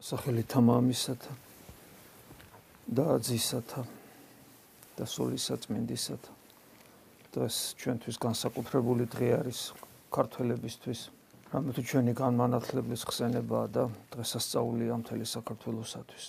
სახელი 0.00 0.42
თამამისათა 0.48 1.32
და 2.88 3.06
ძისათა 3.20 3.82
და 4.96 5.04
სულისაწმინდისათა 5.04 6.32
დღეს 7.36 7.56
ჩვენთვის 7.76 8.16
განსაკუთრებული 8.24 9.04
დღე 9.12 9.28
არის 9.38 9.60
ქართველებისთვის 10.08 11.00
რამე 11.52 11.70
თუ 11.76 11.82
ჩვენი 11.82 12.12
განმანათლებლების 12.16 13.02
ხსენებაა 13.10 13.66
და 13.76 13.84
დღესასწაულია 14.14 14.94
მთელი 15.02 15.26
საქართველოსათვის. 15.26 16.24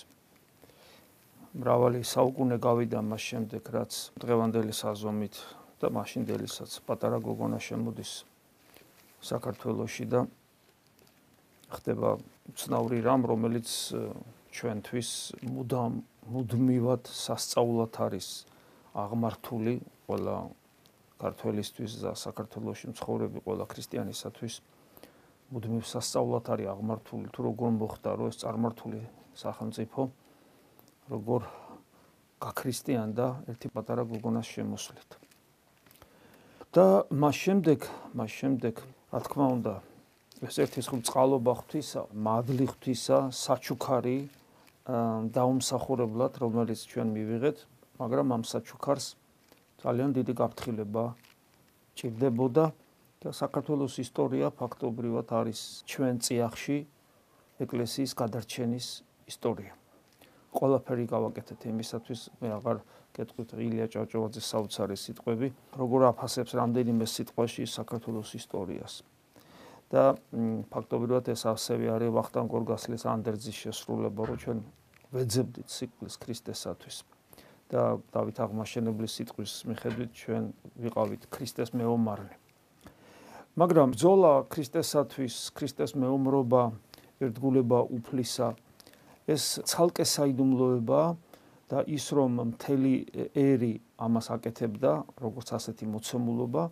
მრავალი 1.52 2.00
საუკუნე 2.12 2.56
გავიდა 2.60 3.00
მას 3.08 3.22
შემდეგ 3.30 3.62
რაც 3.72 3.92
დღევანდელი 4.20 4.72
საზომით 4.72 5.34
და 5.80 5.86
მაშინდელსაც 5.96 6.70
პატარა 6.86 7.18
გოგონა 7.24 7.58
შემოდის 7.60 8.12
საქართველოსში 9.32 10.04
და 10.12 10.20
ხდება 11.72 12.20
ცნაური 12.56 12.98
რამ, 13.02 13.22
რომელიც 13.30 13.68
ჩვენთვის 14.52 15.10
მუდამ 15.48 15.92
მუდმივად 16.32 17.08
სასწაულად 17.08 17.96
არის 18.04 18.28
აღმართული 18.94 19.74
ყველა 20.06 20.36
ქართველისთვის 21.22 21.92
და 22.02 22.12
საქართველოსში 22.18 22.92
მცხოვრები 22.92 23.38
ყველა 23.46 23.64
ქრისტიანისათვის. 23.72 24.54
მუდმივ 25.52 25.84
სასწაულად 25.84 26.44
არის 26.52 26.68
აღმართული 26.74 27.26
თუ 27.32 27.40
როგორ 27.48 27.70
მოხდა 27.80 28.10
რომ 28.18 28.28
ეს 28.32 28.36
წარმართული 28.42 29.00
სახელმწიფო 29.36 30.00
როგორ 31.12 31.40
გაქრისტიანდა 32.42 33.26
ერთი 33.52 33.68
პატარა 33.72 34.02
გოგონას 34.08 34.46
შემოსვლით. 34.48 35.10
და 36.72 37.04
მას 37.12 37.36
შემდეგ 37.36 37.78
მას 38.16 38.30
შემდეგ 38.32 38.74
რა 39.12 39.20
თქმა 39.28 39.46
უნდა 39.60 39.74
ეს 40.42 40.56
ერთი 40.58 40.82
სხვა 40.82 40.98
წყალობა 41.06 41.52
ღვთისა, 41.54 42.00
მადლი 42.18 42.66
ღვთისა, 42.66 43.18
საჩუქარი 43.30 44.18
დაუმსახურებლად, 45.30 46.32
რომელიც 46.42 46.80
ჩვენ 46.90 47.08
მივიღეთ, 47.14 47.58
მაგრამ 48.02 48.26
ამ 48.34 48.42
საჩუქარს 48.42 49.06
ძალიან 49.86 50.10
დიდი 50.18 50.32
გაფრთხილება 50.34 51.04
ჭირდებოდა 51.94 52.64
და 53.22 53.30
საქართველოს 53.30 53.94
ისტორია 54.02 54.50
ფაქტობრივად 54.50 55.30
არის 55.30 55.86
ჩვენ 55.86 56.14
წიაღში 56.26 56.78
ეკლესიის 57.62 58.12
გადარჩენის 58.18 58.86
ისტორია. 59.30 59.72
ყველაფერი 60.50 61.04
გავაკეთეთ 61.06 61.60
იმისათვის, 61.70 62.20
მე 62.42 62.48
აღარ 62.58 62.76
გეტყვით 63.14 63.50
ილია 63.62 63.86
ჭავჭავაძის 63.94 64.46
საოცარი 64.50 64.96
სიტყვები, 64.98 65.48
როგორ 65.78 66.00
აფასებს 66.10 66.52
რამდენიმე 66.58 67.06
სიტყვაში 67.06 67.62
საქართველოს 67.62 68.30
ისტორიას. 68.42 69.11
და 69.92 70.16
ფაქტობრივად 70.72 71.28
ეს 71.28 71.44
ასევე 71.52 71.92
არის 71.92 72.14
ვახტანგ 72.16 72.48
გორგასლის 72.48 73.04
ანდერძის 73.12 73.56
შესრულება, 73.68 74.20
რომ 74.24 74.38
ჩვენ 74.42 74.58
ვეძებდით 75.12 75.68
სიკვდილს 75.68 76.16
ქრისტესათვის. 76.16 76.96
და 77.72 77.96
დავით 78.12 78.36
აღმაშენებლის 78.44 79.12
სიტყვის 79.16 79.52
მიხედვით 79.64 80.10
ჩვენ 80.12 80.44
ვიყავით 80.84 81.22
ქრისტეს 81.32 81.72
მეომარნი. 81.72 82.36
მაგრამ 83.56 83.96
ბრძოლა 83.96 84.32
ქრისტესათვის, 84.52 85.34
ქრისტეს 85.56 85.96
მეომრობა, 85.96 86.62
ერთგულება 87.24 87.78
უფლისა 87.96 88.52
ეს 89.24 89.64
ცალკე 89.64 90.04
საიდუმლოება 90.04 91.00
და 91.72 91.78
ის 91.88 92.04
რომ 92.12 92.32
მთელი 92.52 92.94
ერი 93.32 93.80
ამას 93.96 94.26
აკეთებდა, 94.36 94.92
როგორც 95.16 95.48
ასეთი 95.56 95.88
მოცემულობა, 95.88 96.62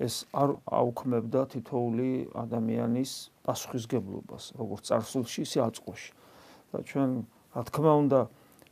ეს 0.00 0.24
არ 0.32 0.56
აუქმებდა 0.64 1.40
თითოეული 1.52 2.32
ადამიანის 2.32 3.12
პასუხისგებლობას, 3.44 4.44
როგორც 4.56 4.82
წარსულში, 4.88 5.40
ისე 5.44 5.58
აწყოში. 5.68 6.10
და 6.72 6.78
ჩვენ 6.88 7.10
რა 7.52 7.62
თქმა 7.68 7.92
უნდა 8.08 8.20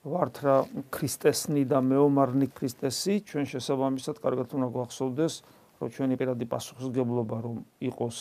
ვართ 0.01 0.35
რა 0.41 0.57
ქრისტესნი 0.89 1.69
და 1.69 1.85
მეომარნი 1.85 2.49
ქრისტესი, 2.57 3.21
ჩვენ 3.29 3.45
შესაბამისად 3.53 4.17
კარგად 4.25 4.49
უნდა 4.57 4.69
გვახსოვდეს, 4.73 5.35
რომ 5.81 5.89
ჩვენი 5.93 6.15
პირადი 6.17 6.45
პასუხისგებლობა 6.49 7.37
რომ 7.45 7.57
იყოს 7.85 8.19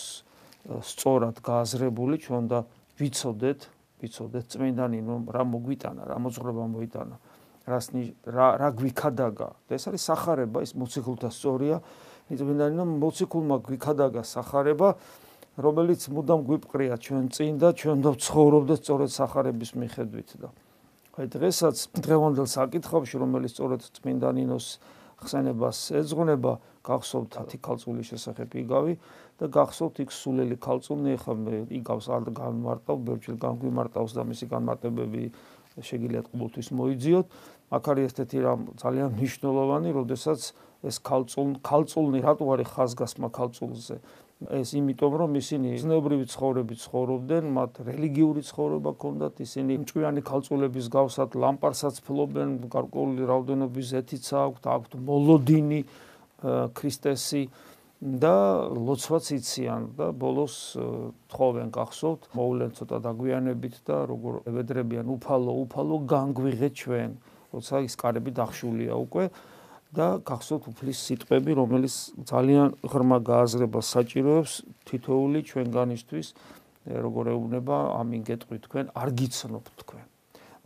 სწორად 0.83 1.39
გააზრებული, 1.39 2.15
ჩვენ 2.19 2.39
უნდა 2.51 2.59
ვიცოდეთ, 2.99 3.59
ვიცოდეთ 4.03 4.45
წმინდანი 4.51 4.99
რომ 5.07 5.21
რა 5.31 5.43
მოგვიტანა, 5.47 6.01
რა 6.03 6.17
მოძღვრება 6.19 6.65
მოიტანა, 6.75 7.15
რას 7.63 7.87
რა 8.27 8.47
რა 8.59 8.69
გვიქადაგა. 8.75 9.49
და 9.67 9.71
ეს 9.79 9.83
არის 9.87 10.03
სახარება, 10.03 10.59
ის 10.67 10.75
მოციქულთა 10.75 11.29
სწორია, 11.31 11.77
იწმინდანინო 12.33 12.85
მოციქულმა 13.01 13.57
გვიქადაგა 13.65 14.23
სახარება 14.23 14.89
რომელიც 15.59 16.01
მუდამ 16.13 16.41
გვიპყრია 16.49 16.95
ჩვენ 17.03 17.25
წინ 17.35 17.53
და 17.59 17.69
ჩვენ 17.75 17.97
დავცხოვრობდეთ 18.05 18.79
სწორედ 18.85 19.09
სახარების 19.11 19.71
მიხედვით 19.81 20.29
და 20.39 20.49
აი 21.19 21.27
დღესაც 21.35 21.77
დღევანდელ 21.99 22.47
საკითხებში 22.47 23.15
რომელიც 23.19 23.51
სწორედ 23.57 23.81
წმინდანინოს 23.97 24.67
ხსენებას 25.19 25.79
ეძღვნება 25.99 26.53
გახსოვთ 26.87 27.35
10 27.35 27.59
ქალწულის 27.59 28.07
შესახებ 28.13 28.55
იგავი 28.63 28.93
და 29.39 29.45
გახსოვთ 29.51 29.95
იქ 30.03 30.09
სულელი 30.15 30.55
ქალწული 30.63 31.15
ეხლა 31.19 31.35
მე 31.43 31.57
იგავს 31.79 32.07
არ 32.15 32.31
განმარტავ 32.39 32.97
ბევრჯერ 33.09 33.37
განგვიმარტავს 33.43 34.15
და 34.15 34.23
მისი 34.31 34.45
განმარტებები 34.53 35.23
შეგიძლიათ 35.79 36.27
ყოველთვის 36.31 36.67
მოიძიოთ. 36.79 37.25
აქ 37.69 37.83
არის 37.91 38.05
ესეთი 38.09 38.39
რამ 38.43 38.61
ძალიან 38.81 39.09
მნიშვნელოვანი 39.15 39.89
როდესაც 39.93 40.39
ეს 40.87 40.97
ქალწულ 41.03 41.59
ქალწულნი 41.65 42.19
რატო 42.23 42.45
არის 42.55 42.69
ხაზგასმა 42.75 43.29
ქალწულზე? 43.35 43.97
ეს 44.39 44.71
იმიტომ 44.71 45.13
რომ 45.19 45.31
ისინი 45.35 45.69
ზნეობრივი 45.83 46.25
ცხოვრები 46.31 46.75
ცხოვრობდნენ 46.79 47.47
მათ 47.59 47.79
რელიგიური 47.83 48.41
ცხოვრება 48.47 48.93
ჰქონდათ 48.95 49.41
ისინი 49.43 49.73
მჭვიანი 49.83 50.21
ქალწულების 50.23 50.85
გავსად 50.95 51.35
ლამპარსაც 51.43 51.99
ფლობენ 52.07 52.53
გარკვეული 52.71 53.27
რაოდენობის 53.27 53.89
ეთიცა 53.99 54.37
აქვთ 54.47 54.63
აქვთ 54.75 54.95
მოლოდინი 55.09 55.81
ქრისტესი 56.71 57.43
და 58.23 58.35
ლოცვაც 58.79 59.25
იციან 59.35 59.91
და 59.99 60.07
ბოლოს 60.15 60.55
თხოვენ 61.35 61.67
გახსოვთ 61.75 62.31
მოვლენ 62.31 62.71
ცოტა 62.79 62.97
დაგვიანებით 63.03 63.75
და 63.83 63.97
როგორ 64.07 64.47
ევედრებიან 64.47 65.11
უფალო 65.19 65.51
უფალო 65.67 65.97
განგვიღე 66.07 66.69
ჩვენ 66.79 67.11
როცა 67.51 67.83
ის 67.83 67.99
კარები 67.99 68.31
დახშულია 68.39 68.95
უკვე 69.03 69.27
და 69.89 70.21
გახსოვთ 70.21 70.63
უფლის 70.69 70.99
სიტყვები, 71.07 71.51
რომელიც 71.57 71.95
ძალიან 72.29 72.77
ღრმა 72.85 73.17
გააზრებას 73.25 73.85
საჭიროებს 73.95 74.53
თითოეული 74.85 75.39
ჩვენგანისთვის, 75.49 76.27
როგორ 76.89 77.23
ეუბნება 77.33 77.77
ამინ 77.97 78.21
გეტყვი 78.29 78.57
თქვენ, 78.69 78.85
არ 78.93 79.09
გიცნობთ 79.17 79.73
თქვენ. 79.81 80.05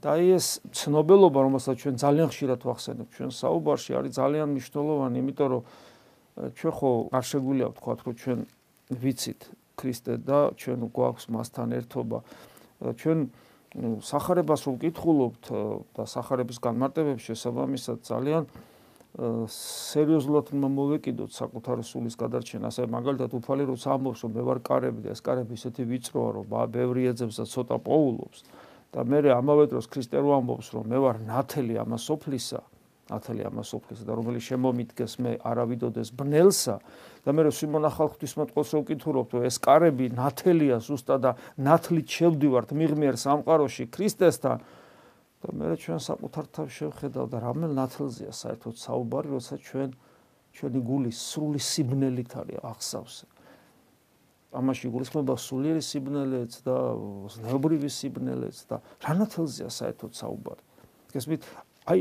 და 0.04 0.20
ეს 0.20 0.60
ცნობელობა, 0.76 1.40
რომელსაც 1.48 1.76
ჩვენ 1.80 1.96
ძალიან 1.96 2.28
ხშირად 2.28 2.60
ვახსენებთ 2.68 3.12
ჩვენ 3.16 3.32
საუბარში, 3.32 3.92
არის 3.96 4.12
ძალიან 4.20 4.48
მნიშვნელოვანი, 4.52 5.16
იმიტომ 5.24 5.48
რომ 5.48 5.64
ჩვენ 6.60 6.74
ხო 6.76 6.90
არ 7.16 7.24
შეგვიძლია 7.24 7.68
ვთქვა, 7.72 7.94
რომ 8.04 8.16
ჩვენ 8.20 8.40
ვიცით 9.00 9.42
ქრისტე 9.80 10.14
და 10.28 10.40
ჩვენ 10.60 10.80
გვაქვს 10.92 11.26
მასთან 11.32 11.68
ერთობა. 11.80 12.20
ჩვენ 13.00 13.20
სახარებას 14.04 14.62
რო 14.68 14.72
ვკითხულობთ 14.76 15.44
და 15.96 16.04
სახარების 16.04 16.58
განმარტებებს 16.60 17.24
შესაბამისად 17.24 17.98
ძალიან 18.04 18.44
სერიოზულად 19.14 20.48
მომოვეკიდოთ 20.58 21.36
საკუთარი 21.38 21.84
სულის 21.86 22.16
გადარჩენა. 22.18 22.74
ასე 22.74 22.90
მაგალითად 22.90 23.30
უფალი 23.38 23.64
როცა 23.70 23.88
ამბობს 23.94 24.20
რომ 24.26 24.32
მე 24.34 24.42
ვარ 24.42 24.60
კარები 24.66 25.00
და 25.06 25.10
ეს 25.14 25.22
კარები 25.22 25.54
ისეთი 25.54 25.84
ვიწროა 25.86 26.30
რომ 26.34 26.46
ბევრი 26.74 27.02
ეძებს 27.14 27.38
და 27.38 27.46
ცოტა 27.46 27.78
პოულობს 27.78 28.40
და 28.90 29.00
მე 29.06 29.20
ამავე 29.38 29.70
დროს 29.70 29.86
ქრისტე 29.86 30.18
რო 30.18 30.30
ამბობს 30.42 30.68
რომ 30.74 30.86
მე 30.90 30.98
ვარ 30.98 31.18
ნათელი 31.30 31.76
ამას 31.86 32.02
სოფლისა, 32.10 32.62
ნათელი 33.14 33.44
ამას 33.54 33.68
სოფლისა 33.70 34.04
და 34.10 34.14
რომელიც 34.18 34.44
შემომიდგეს 34.50 35.14
მე 35.22 35.32
არავიდოდეს 35.46 36.10
ბნელსა 36.18 36.76
და 37.22 37.30
მე 37.38 37.42
რო 37.46 37.52
სიმონახალ 37.54 38.08
ღვთისმოწყალს 38.18 38.70
რო 38.74 38.80
ვკითხულობ 38.82 39.28
რომ 39.34 39.46
ეს 39.46 39.58
კარები 39.62 40.06
ნათელია 40.10 40.78
ზუსტად 40.82 41.22
და 41.22 41.32
ნათლით 41.62 42.08
შევდივართ 42.18 42.70
მიღმიერ 42.74 43.16
სამყაროში 43.22 43.86
ქრისტესთან 43.94 44.58
და 45.44 45.52
მე 45.52 45.76
ჩვენ 45.76 46.00
საკუთარ 46.00 46.46
თავს 46.56 46.72
შევხედავ 46.80 47.26
და 47.28 47.38
რამე 47.44 47.68
ნათლზეა 47.76 48.32
საერთოდ 48.32 48.76
საუბარი, 48.80 49.28
როცა 49.36 49.56
ჩვენ 49.60 49.90
ჩვენი 50.56 50.80
გული 50.88 51.12
სრული 51.12 51.60
სიბნელით 51.60 52.32
არის 52.40 52.60
ახსავს. 52.64 53.16
ამაში 54.54 54.88
გულისხმობა 54.94 55.36
სულიერი 55.36 55.82
სიბნელეც 55.84 56.54
და 56.64 56.78
ზნეობრივი 57.36 57.90
სიბნელეც 57.90 58.58
და 58.70 58.80
რა 59.04 59.14
ნათლზეა 59.20 59.70
საერთოდ 59.74 60.12
საუბარი. 60.14 60.64
გესმით? 61.12 61.42
აი 61.92 62.00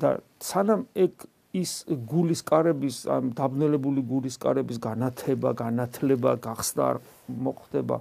და 0.00 0.08
სანამ 0.40 0.86
ეგ 0.94 1.26
ის 1.50 1.72
გულის 1.90 2.40
კარების 2.46 2.96
დაბნელებული 3.34 4.00
გულის 4.06 4.38
კარების 4.38 4.78
განათება, 4.78 5.50
განათლება 5.58 6.38
გახსნა 6.38 6.88
მოხდება 7.28 7.96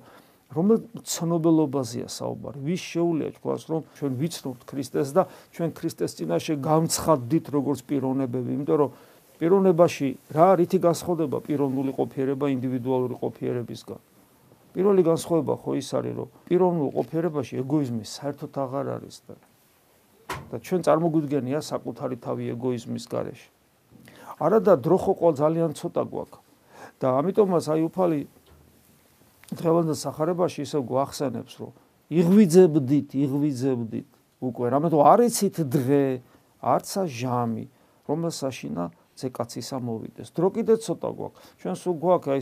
რომელ 0.49 0.79
ცნობელობაზეა 1.05 2.09
საუბარი? 2.09 2.57
ვის 2.65 2.81
შეუძლია 2.81 3.29
თქვას, 3.37 3.61
რომ 3.69 3.81
ჩვენ 3.97 4.13
ვიცნობთ 4.17 4.61
ქრისტეს 4.65 5.09
და 5.13 5.23
ჩვენ 5.53 5.69
ქრისტეს 5.77 6.11
წინაშე 6.17 6.53
გამცხადდით 6.57 7.45
როგორც 7.53 7.79
პიროვნებები, 7.85 8.49
იმიტომ 8.57 8.77
რომ 8.81 8.89
პიროვნებაში 9.37 10.07
რა 10.33 10.47
რითი 10.57 10.77
განსხვავდება 10.81 11.37
პიროვნული 11.45 11.91
ყოფიერება 11.93 12.45
ინდივიდუალური 12.49 13.15
ყოფიერებისგან? 13.21 13.99
პირველი 14.73 15.01
განსხვავება 15.05 15.53
ხო 15.61 15.71
ის 15.77 15.89
არის, 15.93 16.13
რომ 16.17 16.29
პიროვნულ 16.49 16.89
ყოფიერებაში 16.97 17.53
ეგოიზმი 17.61 18.03
საერთოდ 18.09 18.53
აღარ 18.57 18.85
არის 18.97 19.17
და 19.29 19.35
და 20.49 20.57
ჩვენ 20.61 20.81
წარმოგვიდგენია 20.85 21.59
საკუთარი 21.61 22.17
თავი 22.21 22.43
ეგოიზმის 22.53 23.05
გარეშე. 23.09 23.49
არა 24.39 24.59
და 24.65 24.73
დრო 24.77 24.97
ხო 24.97 25.13
ყოველ 25.19 25.35
ძალიან 25.41 25.71
ცოტა 25.77 26.03
გვაქვს. 26.09 26.41
და 26.99 27.07
ამიტომაც 27.23 27.65
აი 27.71 27.81
უფალი 27.87 28.19
დღევანდელ 29.57 29.97
სახარებაში 29.97 30.59
ისე 30.65 30.79
გვახსენებს, 30.85 31.53
რომ 31.59 31.71
იღვიძებდით, 32.09 33.09
იღვიძებდით 33.17 34.09
უკვე, 34.39 34.65
რამეთო 34.73 34.99
არიცით 35.13 35.57
დღე, 35.69 36.03
არცა 36.59 37.01
ჟამი, 37.09 37.65
რომელსაშინა 38.09 38.85
ზეკაცისა 39.19 39.77
მოვიდეს. 39.83 40.27
დრო 40.33 40.47
კიდე 40.55 40.73
ცოტა 40.79 41.09
გვაქვს. 41.17 41.39
ჩვენ 41.59 41.75
სულ 41.75 41.95
გვაქვს 41.99 42.29
აი 42.33 42.41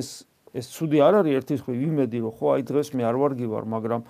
ეს 0.00 0.08
ეს 0.50 0.66
ცუდი 0.74 0.98
არ 0.98 1.14
არის 1.22 1.34
ერთის 1.38 1.60
ხრი 1.62 1.76
ვიმედი 1.78 2.18
რომ 2.24 2.32
ხო 2.34 2.46
აი 2.56 2.62
დღეს 2.66 2.88
მე 2.96 3.02
არ 3.06 3.16
ვარგი 3.20 3.46
ვარ, 3.52 3.64
მაგრამ 3.70 4.02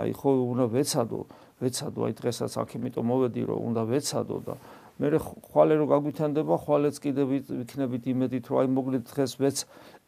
აი 0.00 0.12
ხო 0.16 0.30
უნდა 0.54 0.64
ვეცადო, 0.74 1.20
ვეცადო 1.60 2.00
აი 2.08 2.12
დღესაც 2.18 2.52
აქ 2.56 2.68
იმიტომ 2.78 3.04
მოვედი 3.04 3.42
რომ 3.50 3.58
უნდა 3.68 3.82
ვეცადო 3.92 4.36
და 4.48 4.54
მე 4.94 5.06
ხვალე 5.18 5.74
რო 5.74 5.86
გაგვითანდება, 5.90 6.54
ხვალეც 6.64 6.96
კიდე 7.04 7.22
ვიქნებით 7.28 8.04
იმედით 8.14 8.44
რომ 8.48 8.56
აი 8.62 8.68
მოგლით 8.78 9.04
დღეს 9.10 9.32
ვეც 9.42 9.56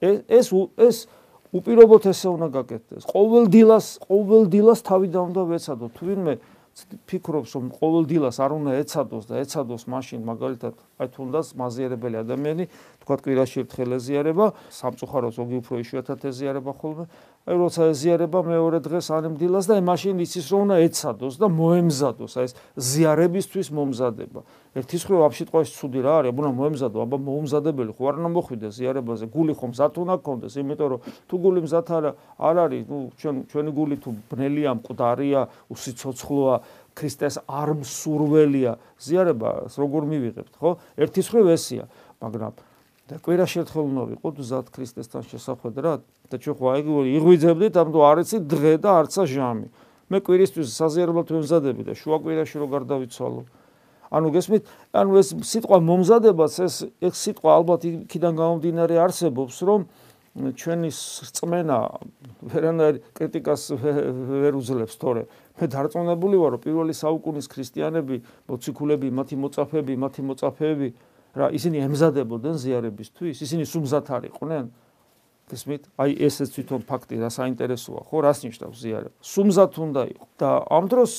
ეს 0.01 0.47
ეს 0.79 0.97
უპირობოდ 1.55 2.03
ესე 2.11 2.29
უნდა 2.33 2.49
გაკეთდეს. 2.57 3.03
ყოველ 3.07 3.45
დილას, 3.47 3.87
ყოველ 4.09 4.43
დილას 4.51 4.81
თავიდან 4.83 5.23
უნდა 5.31 5.43
ვეცადო. 5.47 5.87
თუ 5.95 6.03
ვინმე 6.07 6.35
ფიქრობს 7.09 7.57
რომ 7.57 7.69
ყოველ 7.73 8.05
დილას 8.05 8.37
არ 8.37 8.53
უნდა 8.53 8.73
ეცადოს 8.85 9.25
და 9.33 9.41
ეცადოს 9.41 9.89
მაშინ 9.89 10.21
მაგალითად 10.29 10.75
აი 11.01 11.09
თუნდაც 11.17 11.47
მაზიერებელი 11.57 12.17
ადამიანი 12.21 12.65
თქვა 13.01 13.17
კვირაში 13.25 13.57
ერთხელ 13.65 13.97
ეზიარება 13.97 14.47
სამწუხაროდ 14.77 15.33
ზოგი 15.41 15.57
უფრო 15.65 15.75
იშვიათად 15.81 16.21
ეზიარება 16.29 16.73
ხოლმე 16.77 17.05
აი 17.47 17.57
როცა 17.63 17.85
ეზიარება 17.95 18.41
მეორე 18.43 18.79
დღეს 18.83 19.07
ანემდილას 19.15 19.69
და 19.71 19.75
აი 19.79 19.83
მაშინ 19.87 20.19
იცის 20.19 20.47
რომ 20.51 20.63
უნდა 20.67 20.77
ეცადოს 20.83 21.35
და 21.39 21.47
მოემზადოს 21.47 22.33
აი 22.43 22.47
ეს 22.51 22.53
ზიარებისთვის 22.75 23.69
მომზადება. 23.71 24.41
ერთის 24.75 25.03
ხრო 25.07 25.23
აფშიტყვაში 25.31 25.73
ცუდი 25.79 26.01
რა 26.03 26.13
არის 26.27 26.31
აბა 26.35 26.51
მოემზადო 26.59 26.99
აბა 27.07 27.17
მოუმზადებელი 27.23 27.93
ხო 27.95 28.03
არ 28.11 28.17
უნდა 28.19 28.31
მოხვიდეს 28.35 28.73
ზიარებაზე 28.77 29.25
გული 29.31 29.53
ხომ 29.55 29.71
მზად 29.73 29.95
უნდა 29.95 30.15
გქონდეს 30.27 30.55
იმიტომ 30.59 30.89
რომ 30.91 31.01
თუ 31.31 31.35
გული 31.47 31.61
მზად 31.63 31.87
არა 31.97 32.11
არ 32.51 32.57
არის 32.67 32.83
ნუ 32.91 32.99
ჩვენ 33.15 33.35
ჩვენი 33.47 33.71
გული 33.79 33.97
თუ 34.03 34.09
ბნელია 34.27 34.71
მკვდარია 34.83 35.41
უსიცოცხლოა 35.71 36.55
ქრისტეს 36.99 37.37
არ 37.47 37.69
მსურველია 37.79 38.73
ზიარება 38.99 39.71
როგორ 39.71 40.03
მივიღებთ 40.11 40.55
ხო? 40.59 40.71
ერთის 40.99 41.27
ხრო 41.31 41.47
ესია 41.55 41.87
მაგრამ 42.21 42.76
და 43.07 43.21
კვირაში 43.23 43.63
ერთხელ 43.63 43.85
უნდა 43.87 44.03
ვიყოთ 44.11 44.39
მზად 44.43 44.71
ქრისტესთან 44.75 45.23
შესახვედრად 45.31 46.01
და 46.27 46.37
ჩვენ 46.43 46.55
ხო 46.59 46.67
აი 46.75 46.81
იღვიძებდით 47.15 47.75
ამიტომ 47.79 48.03
არ 48.03 48.19
იცი 48.27 48.39
დღე 48.51 48.73
და 48.83 48.91
არცა 49.07 49.23
ჟამი. 49.31 49.69
მე 50.11 50.19
კვირისთვის 50.27 50.75
საზიარებლად 50.75 51.31
ვემზადები 51.31 51.83
და 51.87 51.93
შუა 51.95 52.19
კვირაში 52.23 52.57
რო 52.63 52.67
გარდავიცვალო. 52.67 53.43
ანუ 54.11 54.29
გესმით, 54.35 54.63
ანუ 54.95 55.13
ეს 55.19 55.29
სიტყვა 55.39 55.79
მომზადებას 55.83 56.55
ეს 56.67 56.75
ეს 57.03 57.15
სიტყვა 57.15 57.51
ალბათ 57.59 57.81
იქიდან 57.91 58.33
გამომდინარე 58.39 58.95
არსებობს, 59.03 59.57
რომ 59.67 59.81
ჩვენი 60.37 60.91
რწმენა 60.93 61.79
ვერანაირ 62.43 62.97
კრიტიკას 63.17 63.63
ვერ 63.81 64.53
უძლებს, 64.61 64.95
თორე. 65.01 65.27
მე 65.59 65.65
დარწმუნებული 65.73 66.37
ვარ, 66.37 66.51
რომ 66.55 66.61
პირველი 66.61 66.93
საუკუნის 66.93 67.47
ქრისტიანები, 67.51 68.17
მოციქულები, 68.47 69.09
მათი 69.11 69.35
მოწაფეები, 69.43 69.95
მათი 69.97 70.21
მოწაფეები 70.29 70.89
რა 71.37 71.47
ისინი 71.53 71.85
ემზადებოდნენ 71.87 72.57
ზიარებისთვის, 72.57 73.37
ისინი 73.45 73.65
სუმზათ 73.69 74.07
არიყვნენ. 74.17 74.65
გესმით? 75.47 75.83
აი 76.03 76.11
ესეც 76.27 76.49
თვითონ 76.57 76.81
ფაქტი 76.91 77.23
რა 77.23 77.31
საინტერესოა, 77.31 78.01
ხო, 78.09 78.17
რას 78.27 78.39
ნიშნავს 78.43 78.79
ზიარება? 78.83 79.17
სუმზათ 79.23 79.73
უნდა 79.79 80.03
იყოს. 80.11 80.29
და 80.43 80.51
ამ 80.67 80.85
დროს 80.91 81.13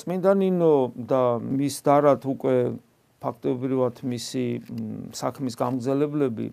წმინდა 0.00 0.32
ნინო 0.42 0.74
და 1.06 1.22
მის 1.38 1.74
დარად 1.86 2.20
უკვე 2.26 2.56
ფაქტობრივად 3.22 3.94
მისი 4.02 4.44
საქმის 5.14 5.54
გამგზელებლები 5.54 6.46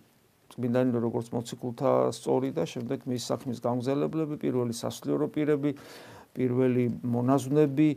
წმინდა 0.53 0.79
ნინო 0.87 0.99
როგორც 1.03 1.27
მოციქულთა 1.33 1.91
სწორი 2.17 2.49
და 2.53 2.63
შემდეგ 2.69 2.99
მის 3.09 3.23
საქმის 3.29 3.59
გამგზელებლები, 3.65 4.35
პირველი 4.37 4.73
სასულიერო 4.77 5.27
პირები, 5.33 5.71
პირველი 6.37 6.85
მონაზვნები 7.01 7.89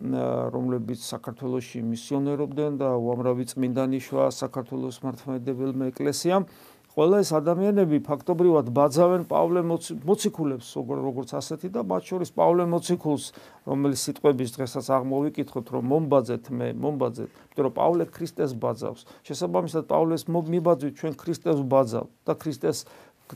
რომლებიც 0.00 1.00
საქართველოსში 1.04 1.80
მისიონერობდნენ 1.84 2.80
და 2.80 2.96
უამრავი 2.96 3.44
წმინდანიშვა 3.52 4.30
საქართველოს 4.32 4.96
მართლმადიდებელმა 5.04 5.90
ეკლესიამ. 5.92 6.46
ყველა 6.90 7.20
ეს 7.22 7.30
ადამიანები 7.38 7.98
ფაქტობრივად 8.02 8.66
ბაძავენ 8.74 9.22
პავლე 9.30 9.60
მოციქულებს 9.62 10.68
როგორც 10.74 11.30
ასეთი 11.38 11.68
და 11.70 11.84
მათ 11.86 12.02
შორის 12.10 12.30
პავლე 12.34 12.66
მოციქულს 12.66 13.24
რომელიც 13.70 14.00
სიტყვების 14.10 14.50
დღესაც 14.56 14.86
აღმოვიკითხოთ 14.98 15.66
რომ 15.70 15.84
მომბაძეთ 15.86 16.44
მე 16.50 16.68
მომბაძეთ 16.82 17.30
იმიტომ 17.30 17.64
რომ 17.66 17.74
პავლე 17.78 18.04
ქრისტეს 18.10 18.52
ბაძავს. 18.58 19.06
შესაბამისად 19.22 19.84
პავლეს 19.86 20.26
მიბაძვით 20.26 20.94
ჩვენ 20.98 21.14
ქრისტეს 21.14 21.58
ვბაძავ 21.62 22.06
და 22.26 22.32
ქრისტეს 22.34 22.78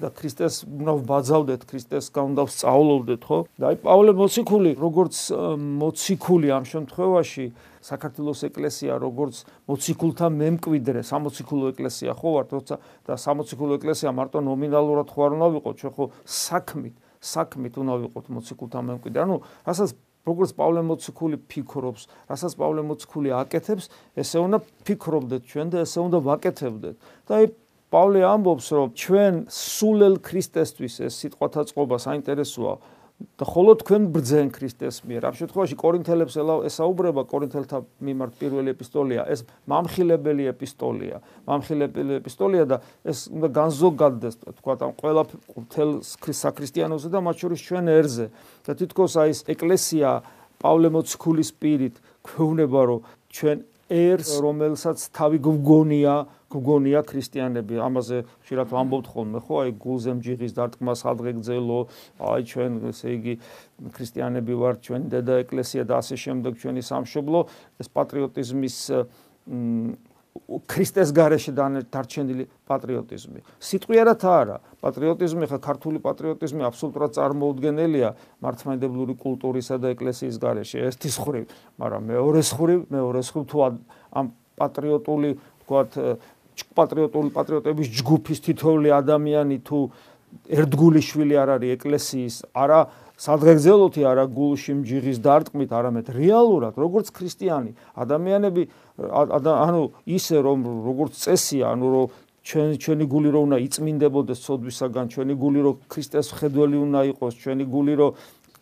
და 0.02 0.08
ქრისტეს 0.10 0.54
უნდა 0.64 0.92
ვბაძავდეთ, 1.00 1.60
ქრისტეს 1.70 2.06
უნდა 2.14 2.42
ვსწავლოვდეთ, 2.48 3.22
ხო? 3.24 3.38
და 3.60 3.64
აი 3.70 3.76
პავლე 3.84 4.12
მოციქული, 4.18 4.70
როგორც 4.80 5.14
მოციქული 5.82 6.48
ამ 6.54 6.64
შემთხვევაში 6.64 7.46
საქართველოს 7.84 8.40
ეკლესია 8.48 8.96
როგორც 8.96 9.34
მოციქულთა 9.68 10.26
მემკვიდრე, 10.40 11.00
სამოციქულო 11.04 11.66
ეკლესია 11.74 12.12
ხო 12.16 12.28
ვართ, 12.34 12.48
როცა 12.56 12.76
და 13.04 13.12
სამოციქულო 13.20 13.72
ეკლესია 13.78 14.10
მარტო 14.16 14.38
ნომინალურად 14.40 15.08
ხო 15.12 15.20
არ 15.28 15.32
უნდა 15.36 15.48
ვიყოთ, 15.54 15.74
ჩვენ 15.84 15.92
ხო 15.94 16.04
საქმით, 16.24 16.94
საქმით 17.20 17.74
უნდა 17.84 17.94
ვიყოთ 18.04 18.26
მოციქულთა 18.32 18.80
მემკვიდრე. 18.88 19.20
ანუ 19.24 19.36
რასაც 19.68 19.90
როგორც 20.24 20.50
პავლე 20.56 20.80
მოციქული 20.88 21.36
ფიქრობს, 21.52 22.02
რასაც 22.32 22.52
პავლე 22.56 22.82
მოციქული 22.88 23.28
აკეთებს, 23.44 23.92
ესე 24.16 24.38
უნდა 24.40 24.58
ფიქრობდეთ 24.88 25.42
ჩვენ 25.44 25.66
და 25.68 25.76
ესე 25.84 26.00
უნდა 26.00 26.18
ვაკეთებდეთ. 26.24 26.96
და 27.28 27.32
აი 27.36 27.44
პავლე 27.94 28.26
ამბობს, 28.26 28.66
რომ 28.74 28.88
ჩვენ 28.98 29.34
სულელ 29.46 30.18
ქრისტესთვის 30.18 30.94
ეს 31.06 31.14
სიტყვათა 31.22 31.62
წყობა 31.70 31.96
საინტერესოა 32.02 32.74
და 33.38 33.46
ხოლო 33.46 33.78
თქვენ 33.78 34.02
ბრძენ 34.10 34.48
ქრისტეს 34.50 35.06
მიერ. 35.06 35.22
ამ 35.30 35.34
შემთხვევაში 35.38 35.76
კორინთელებს 35.78 36.34
ესაუბრება 36.66 37.22
კორინთელთა 37.30 37.78
მიმართ 38.02 38.32
პირველი 38.42 38.74
ეპისტოლია, 38.74 39.22
ეს 39.30 39.46
მამხილებელი 39.70 40.44
ეპისტოლია. 40.50 41.16
მამხილებელი 41.46 42.12
ეპისტოლია 42.18 42.64
და 42.66 42.76
ეს 43.06 43.30
უნდა 43.30 43.48
განზოგადდეს, 43.54 44.34
თქვა 44.58 44.74
ამ 44.82 44.92
ყველა 44.98 45.22
მთელ 45.62 45.90
საქრისტიანოზე 46.02 47.08
და 47.14 47.18
მათ 47.22 47.36
შორის 47.38 47.60
ჩვენ 47.62 47.84
ერზე. 47.94 48.26
და 48.66 48.72
თითქოს 48.74 49.12
აი 49.14 49.28
ეს 49.30 49.40
ეკლესია 49.46 50.08
პავლე 50.58 50.88
მოციქულის 50.90 51.50
პირით 51.62 51.96
გვეუბნება, 52.26 52.80
რომ 52.90 53.00
ჩვენ 53.30 53.58
ერს 53.90 54.30
რომელსაც 54.40 54.98
თავი 55.12 55.38
გგონია 55.44 56.14
გგონია 56.54 57.00
ქრისტიანები. 57.02 57.74
ამაზე 57.82 58.18
შეიძლება 58.46 58.72
ვამბობთ 58.78 59.06
ხოლმე 59.10 59.38
ხო? 59.42 59.54
აი 59.64 59.70
გულზე 59.74 60.10
მჯიღის 60.18 60.52
დარტყმას 60.54 61.00
ადღეგძელო 61.10 61.80
აი 62.22 62.42
ჩვენ 62.46 62.72
ესე 62.94 63.08
იგი 63.18 63.34
ქრისტიანები 63.90 64.54
ვართ 64.54 64.78
ჩვენ 64.86 65.02
დედა 65.10 65.34
ეკლესია 65.44 65.82
და 65.84 65.94
ასე 65.98 66.14
შემდეგ 66.14 66.52
ჩვენი 66.62 66.82
სამშობლო. 66.86 67.38
ეს 67.82 67.88
პატრიოტიზმის 67.90 68.76
ქრისტეს 70.66 71.10
გარეშე 71.14 71.52
დარჩენილი 71.94 72.44
პატრიოტიზმი. 72.66 73.40
სიტყვიერად 73.62 74.22
არა, 74.26 74.56
პატრიოტიზმი 74.82 75.46
ხა 75.46 75.58
ქართული 75.62 75.98
პატრიოტიზმი 76.02 76.62
აბსოლუტურად 76.68 77.10
წარმოუდგენელია 77.14 78.08
მართლმადიდებლური 78.42 79.14
კულტურისა 79.14 79.78
და 79.78 79.94
ეკლესიის 79.94 80.36
გარეშე. 80.42 80.78
ერთის 80.90 81.16
ხრივ, 81.22 81.44
მაგრამ 81.78 82.02
მეორეს 82.10 82.50
ხრივ, 82.50 82.80
მეორეს 82.90 83.28
ხრივ 83.30 83.44
თუ 83.46 83.58
ამ 84.14 84.26
პატრიოტული, 84.58 85.30
თქვათ, 85.64 85.90
პატრიოტული 86.54 87.30
პატრიოტების 87.34 87.88
ჯგუფის 87.98 88.38
თითოეული 88.46 88.88
ადამიანი 88.94 89.56
თუ 89.66 89.78
ერთგული 90.48 91.00
შვილი 91.00 91.34
არ 91.38 91.48
არის 91.56 91.74
ეკლესიის, 91.78 92.34
არა 92.54 92.80
სადღეგრძელოთი 93.14 94.02
არა 94.10 94.24
გულში 94.34 94.72
მჯიღის 94.82 95.18
დარტყმით, 95.22 95.70
არამედ 95.70 96.06
რეალურად 96.18 96.74
როგორც 96.74 97.12
ქრისტიანი 97.14 97.72
ადამიანები 97.94 98.62
ანუ 98.98 99.82
ისე 100.04 100.36
რომ 100.42 100.58
როგორც 100.82 101.12
წესია, 101.22 101.70
ანუ 101.74 101.86
რომ 101.94 102.06
ჩვენ 102.44 102.68
ჩვენი 102.76 103.04
გული 103.08 103.30
რო 103.32 103.40
უნდა 103.48 103.58
იწმინდებოდეს 103.64 104.40
სოდვისაგან, 104.44 105.06
ჩვენი 105.14 105.34
გული 105.40 105.60
რო 105.64 105.72
ქრისტეს 105.88 106.28
ხედველი 106.36 106.76
უნდა 106.76 107.00
იყოს, 107.14 107.32
ჩვენი 107.40 107.64
გული 107.72 107.94
რო 107.96 108.08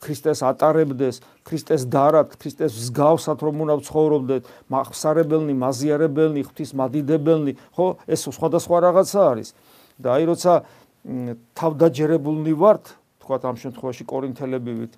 ქრისტეს 0.03 0.43
ატარებდეს, 0.47 1.17
ქრისტეს 1.47 1.83
დარად, 1.91 2.35
ქრისტეს 2.39 2.75
მსგავსად 2.79 3.39
რომ 3.43 3.57
უნდა 3.67 3.75
ვცხოვრობდეთ, 3.83 4.43
მახსარებელნი, 4.71 5.55
მაზიარებელნი, 5.63 6.41
ღვთისმადიდებელნი, 6.47 7.53
ხო? 7.75 7.87
ეს 8.07 8.21
სხვადასხვა 8.31 8.77
რაღაცა 8.87 9.21
არის. 9.33 9.51
და 10.03 10.19
აი 10.19 10.25
როცა 10.31 10.53
თავდაჯერებულნი 11.03 12.55
ვართ, 12.55 12.95
თქვა 13.23 13.37
ამ 13.51 13.57
შემთხვევაში 13.59 14.05
კორინთელებივით, 14.07 14.93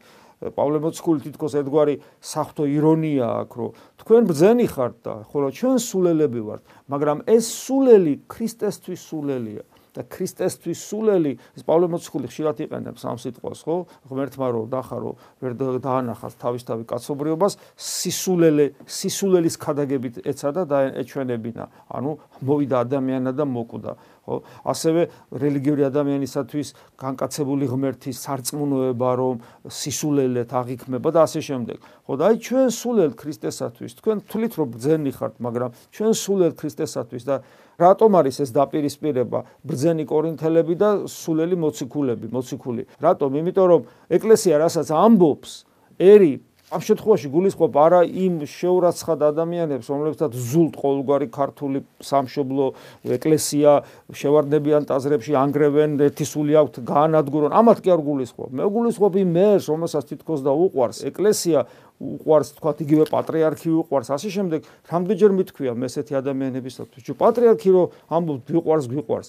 პავლე 0.52 0.78
მოციქული 0.84 1.20
თითქოს 1.24 1.54
ერთგვარი 1.60 1.94
საფრთხო 2.20 2.64
ირონია 2.68 3.26
აქვს, 3.44 3.56
რომ 3.56 3.70
თქვენ 4.04 4.22
ბძენი 4.28 4.66
ხართ 4.68 4.94
და 5.00 5.14
ხოლო 5.32 5.48
ჩვენ 5.56 5.76
სულელები 5.80 6.40
ვართ, 6.44 6.62
მაგრამ 6.92 7.18
ეს 7.24 7.44
სულელი 7.48 8.14
ქრისტესთვის 8.28 9.00
სულელია. 9.00 9.64
და 9.94 10.02
ქრისტესთვის 10.10 10.78
სულელი 10.90 11.32
ეს 11.54 11.62
პავლე 11.62 11.86
მოციქული 11.94 12.26
ხშირად 12.26 12.60
იყენებს 12.66 13.02
ამ 13.06 13.18
სიტყვას 13.22 13.60
ხო? 13.62 13.76
ღმერთმა 14.10 14.48
რო 14.50 14.62
დახარო 14.74 15.12
ვერ 15.38 15.52
დაანახავს 15.78 16.34
თავისთავი 16.42 16.82
კაცობრიობას 16.90 17.54
სისულელე 17.78 18.66
სისულელის 18.90 19.56
ქადაგებით 19.62 20.14
ეცადა 20.26 20.62
და 20.66 20.78
ეჩვენებინა. 20.98 21.64
ანუ 21.94 22.10
მოვიდა 22.42 22.76
ადამიანა 22.84 23.32
და 23.38 23.44
მოკვდა 23.46 23.92
ხო? 24.26 24.36
ასევე 24.66 25.02
რელიგიური 25.30 25.82
ადამიანისათვის 25.86 26.68
განკაცებული 26.98 27.64
ღმერთის 27.70 28.16
სარწმუნოება 28.18 29.10
რომ 29.14 29.36
სისულელეთ 29.70 30.50
აღიქმება 30.58 31.08
და 31.14 31.20
ასე 31.22 31.40
შემდეგ. 31.44 31.78
ხო 32.02 32.14
და 32.18 32.24
აი 32.34 32.36
ჩვენ 32.42 32.68
სულელთ 32.74 33.14
ქრისტესათვის 33.14 33.92
თქვენ 34.02 34.16
თulit 34.26 34.52
რომ 34.58 34.68
ბძენი 34.74 35.12
ხართ 35.14 35.34
მაგრამ 35.38 35.70
ჩვენ 35.94 36.12
სულელთ 36.18 36.54
ქრისტესათვის 36.58 37.24
და 37.30 37.36
რატომ 37.78 38.10
არის 38.20 38.36
ეს 38.44 38.50
დაპირისპირება? 38.54 39.38
ბრძენი 39.66 40.04
კორინთელები 40.06 40.74
და 40.78 40.90
სულელი 41.10 41.56
მოციქულები 41.58 42.26
მოციქული. 42.30 42.82
რატომ? 43.02 43.30
იმიტომ 43.40 43.66
რომ 43.72 43.80
ეკლესია 44.10 44.54
რასაც 44.64 44.88
ამბობს 44.90 45.50
ერი 45.98 46.32
ამ 46.72 46.80
შემთხვევაში 46.80 47.28
გულისხმობ 47.28 47.74
არა 47.76 48.00
იმ 48.08 48.38
შეურაცხად 48.48 49.20
ადამიანებს, 49.30 49.86
რომლებსაც 49.92 50.32
ზულთ 50.32 50.74
ყოველგვარი 50.80 51.28
ქართული 51.28 51.84
სამშობლო 52.00 52.66
ეკლესია 53.14 53.84
შევარდებიან 54.10 54.88
ტაზრებში, 54.88 55.36
ანგრევენ, 55.38 56.00
ერთისული 56.08 56.56
აქვთ, 56.56 56.80
გაანადგურონ, 56.88 57.52
ამათ 57.52 57.78
კი 57.84 57.94
არ 57.94 58.00
გულისხმობ. 58.08 58.48
მე 58.56 58.64
გულისხმობ 58.74 59.12
იმ 59.22 59.30
მერს, 59.36 59.64
რომელსაც 59.70 60.04
თითქოს 60.08 60.40
და 60.40 60.52
უყვარს. 60.56 61.04
ეკლესია, 61.04 61.58
უყვარს 62.00 62.48
თქვა 62.58 62.72
იგივე 62.84 63.04
პატრიარქი 63.10 63.68
უყვარს, 63.84 64.08
ასე 64.10 64.28
შემდეგ, 64.34 64.60
რამდენჯერ 64.90 65.30
მithქვია 65.38 65.72
მე 65.78 65.86
ესეთი 65.86 66.14
ადამიანებისათვის, 66.18 67.02
რომ 67.10 67.16
პატრიარქი 67.22 67.70
რო 67.70 67.82
ამბობს, 68.10 68.42
გვიყვარს, 68.50 68.86
გვიყვარს. 68.90 69.28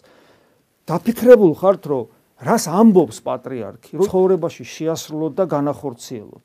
დაფიქრებულ 0.90 1.54
ხართ, 1.62 1.84
რომ 1.86 2.04
რას 2.42 2.66
ამბობს 2.68 3.18
პატრიარქი, 3.22 3.92
რომ 3.96 4.06
ცხოვრებაში 4.10 4.64
შეასრულოთ 4.66 5.34
და 5.40 5.46
განახორციელოთ. 5.46 6.44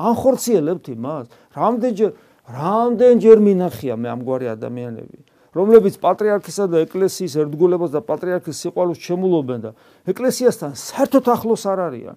ანხორციელებთ 0.00 0.86
იმას? 0.96 1.26
რამდენჯერ 1.54 2.10
რამდენჯერ 2.50 3.38
მინახია 3.46 3.94
მე 3.94 4.08
ამგვარი 4.10 4.46
ადამიანები, 4.56 5.18
რომლებიც 5.54 5.94
პატრიარქისა 6.02 6.66
და 6.66 6.82
ეკლესიის 6.86 7.34
ერთგულებას 7.46 7.90
და 7.94 8.00
პატრიარქის 8.10 8.56
სიყვარულს 8.64 9.00
შემულობენ 9.06 9.58
და 9.64 9.70
ეკლესიასთან 10.10 10.72
საერთოდ 10.74 11.24
ახლოს 11.30 11.62
არ 11.70 11.78
არიან. 11.86 12.16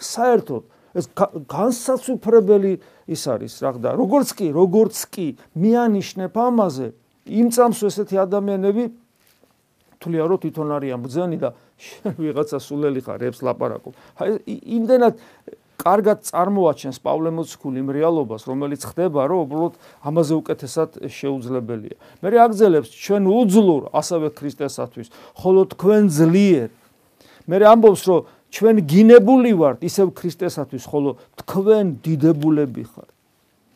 საერთოდ 0.00 0.62
ეს 0.94 1.06
განსაცვიფრებელი 1.50 2.72
ის 3.10 3.22
არის, 3.30 3.52
რა 3.62 3.70
ხდა, 3.76 3.90
როგორც 3.98 4.28
კი, 4.38 4.48
როგორც 4.54 4.96
კი 5.10 5.26
მიანიშნებ 5.54 6.34
ამაზე, 6.34 6.88
იმ 7.30 7.46
წამს 7.54 7.80
ესეთი 7.90 8.16
ადამიანები 8.26 8.84
თვლიან 10.00 10.26
რომ 10.32 10.38
თვითონ 10.40 10.68
არიან 10.80 11.00
ბძენი 11.04 11.36
და 11.40 11.50
ვიღაცა 12.22 12.58
სულელი 12.58 13.00
ხარ, 13.04 13.20
ებს 13.28 13.44
ლაპარაკობ. 13.44 13.92
აი 14.16 14.56
იმდენად 14.80 15.14
კარგად 15.80 16.24
წარმოაჩენს 16.28 16.98
პავლე 17.00 17.30
მოციქული 17.36 17.80
იმ 17.80 17.88
რეალობას, 17.96 18.44
რომელიც 18.48 18.84
ხდება, 18.84 19.24
რომ 19.28 19.38
უბრალოდ 19.48 19.74
ამაზე 20.04 20.34
უკეთესად 20.40 20.90
შეუძლებელია. 21.08 21.96
მე 22.20 22.28
რეაგზელებს 22.36 22.88
ჩვენ 23.00 23.22
უძლურ 23.28 23.82
ასევე 23.96 24.28
ქრისტესათვის, 24.36 25.08
ხოლო 25.40 25.60
თქვენ 25.72 26.02
ძლიერ. 26.12 26.68
მე 27.48 27.56
ამბობს, 27.64 28.02
რომ 28.08 28.20
ჩვენ 28.50 28.82
გინებული 28.86 29.52
ვართ 29.54 29.86
ისევ 29.86 30.10
ქრისტესათვის, 30.10 30.84
ხოლო 30.90 31.10
თქვენ 31.38 32.02
დიდებულები 32.02 32.84
ხართ. 32.90 33.10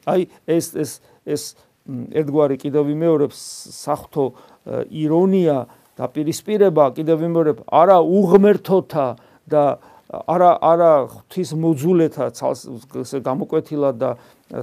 აი 0.04 0.20
ეს 0.46 0.66
ეს 0.76 0.90
ეს 1.24 1.42
ერთგვარი 1.88 2.56
კიდევ 2.60 2.82
ვიმეორებს 2.88 3.38
საფრთხო 3.84 4.26
ირონია 4.88 5.58
და 5.96 6.04
პირისპირება 6.10 6.84
კიდევ 6.96 7.16
ვიმეორებ 7.24 7.58
არა 7.68 7.98
უღმერთოთა 8.00 9.08
და 9.48 9.64
არა 10.14 10.50
არა 10.60 10.92
ღვთის 11.12 11.50
მოძულეთა 11.60 12.26
ესე 13.04 13.18
გამოკვეთილად 13.24 13.96
და 14.00 14.10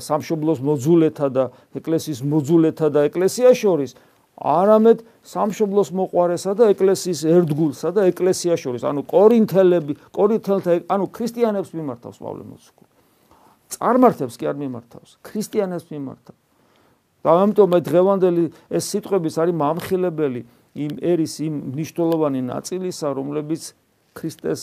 სამშობლოს 0.02 0.60
მოძულეთა 0.66 1.28
და 1.30 1.44
ეკლესიის 1.78 2.22
მოძულეთა 2.26 2.88
და 2.90 3.00
ეკლესია 3.10 3.54
შორის 3.58 3.96
არამედ 4.38 5.04
სამშობლოს 5.28 5.90
მოყარესა 5.92 6.52
და 6.58 6.70
ეკლესიის 6.74 7.22
ერთგულსა 7.36 7.90
და 7.94 8.08
ეკლესია 8.12 8.56
შორის. 8.58 8.86
ანუ 8.88 9.04
კორინთელები 9.06 9.94
კორინთელთა 10.16 10.72
ანუ 10.90 11.06
ქრისტიანებს 11.14 11.76
მიმართავს 11.78 12.18
პავლე 12.22 12.44
მოციქული 12.48 12.90
წარმართებს 13.72 14.36
კი 14.40 14.50
არ 14.52 14.58
მიმართავს 14.60 15.12
ქრისტიანებს 15.24 15.86
მიმართავ 15.92 16.36
და 17.22 17.36
ამიტომ 17.46 17.76
დღევანდელი 17.88 18.46
ეს 18.74 18.84
სიტყვების 18.92 19.36
არის 19.44 19.56
მამხილებელი 19.62 20.42
იმ 20.86 20.94
ერის 21.12 21.34
იმ 21.46 21.54
მნიშვნელოვანი 21.76 22.42
ნაწილისა 22.48 23.08
რომლებიც 23.16 23.64
ქრისტეს 24.18 24.62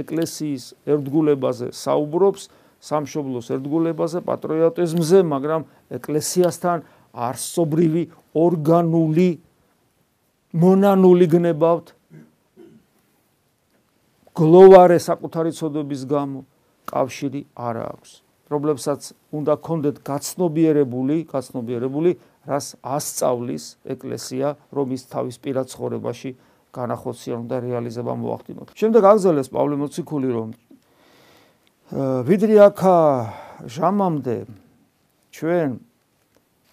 ეკლესიის 0.00 0.64
ერთგულებაზე 0.92 1.72
საუბრობს, 1.72 2.42
სამშობლოს 2.86 3.46
ერთგულებაზე, 3.56 4.20
პატრიოტიზმზე, 4.28 5.18
მაგრამ 5.32 5.62
ეკლესიასთან 5.96 6.84
არსობრივი 7.16 8.02
ორგანული 8.36 9.28
მონანული 10.56 11.26
გნებავთ 11.32 11.92
გლოვარე 14.36 14.98
საკუთარი 15.00 15.52
ცოდების 15.56 16.02
გამო 16.04 16.44
კავშირი 16.86 17.40
არ 17.56 17.76
აქვს. 17.88 18.10
პრობლემსაც 18.46 19.00
უნდა 19.34 19.54
კონდეთ 19.58 19.96
გაცნობიერებული, 20.06 21.16
გაცნობიერებული, 21.26 22.10
რას 22.46 22.76
ასწავლის 22.84 23.64
ეკლესია, 23.90 24.54
რომ 24.70 24.86
ის 24.94 25.02
თავის 25.10 25.36
პირად 25.42 25.66
ცხოვრებაში 25.72 26.30
განახორციელონ 26.70 27.46
და 27.48 27.56
რეალიზება 27.64 28.12
მოახდინოთ. 28.12 28.68
შემდეგ 28.76 29.02
აგზელეს 29.02 29.48
პავლე 29.50 29.76
მოციქული 29.82 30.28
რომ 30.36 30.48
ვიდრე 32.28 32.56
აქა 32.70 32.98
ჟამამდე 33.66 34.36
ჩვენ 35.32 35.70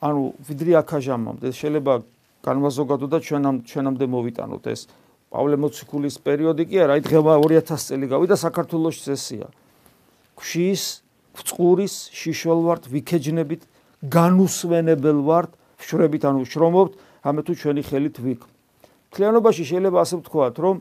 ანუ 0.03 0.24
ვიდრე 0.48 0.72
აქა 0.83 0.98
ჟამამდე 1.07 1.48
შეიძლება 1.55 1.93
განმაზოგადო 2.43 3.07
და 3.07 3.17
ჩვენამ 3.24 3.57
ჩვენამდე 3.63 4.05
მოვიტანოთ 4.12 4.65
ეს 4.67 4.81
პავლე 5.31 5.57
მოციქულის 5.63 6.15
პერიოდი 6.22 6.63
კი 6.69 6.77
არა, 6.83 6.93
აი 7.00 7.01
დღევა 7.07 7.33
2000 7.41 7.88
წელი 7.89 8.05
გავიდა 8.12 8.36
საქართველოს 8.38 8.98
წესია. 9.01 9.48
ქვის 10.38 10.83
წყურის 11.33 11.95
შიშვალ 12.13 12.60
ვართ, 12.67 12.83
ვიქეჯნებით, 12.93 13.62
განუსვენებელ 14.05 15.19
ვართ, 15.25 15.51
შრებით 15.81 16.24
ანუ 16.29 16.45
შრომობთ, 16.45 16.93
ამე 17.25 17.41
თუ 17.48 17.53
ჩვენი 17.57 17.81
ხელით 17.89 18.17
ვიქ. 18.22 18.41
ქლიანობაში 19.13 19.63
შეიძლება 19.65 19.98
ასე 20.05 20.15
ვთქვათ, 20.22 20.55
რომ 20.62 20.75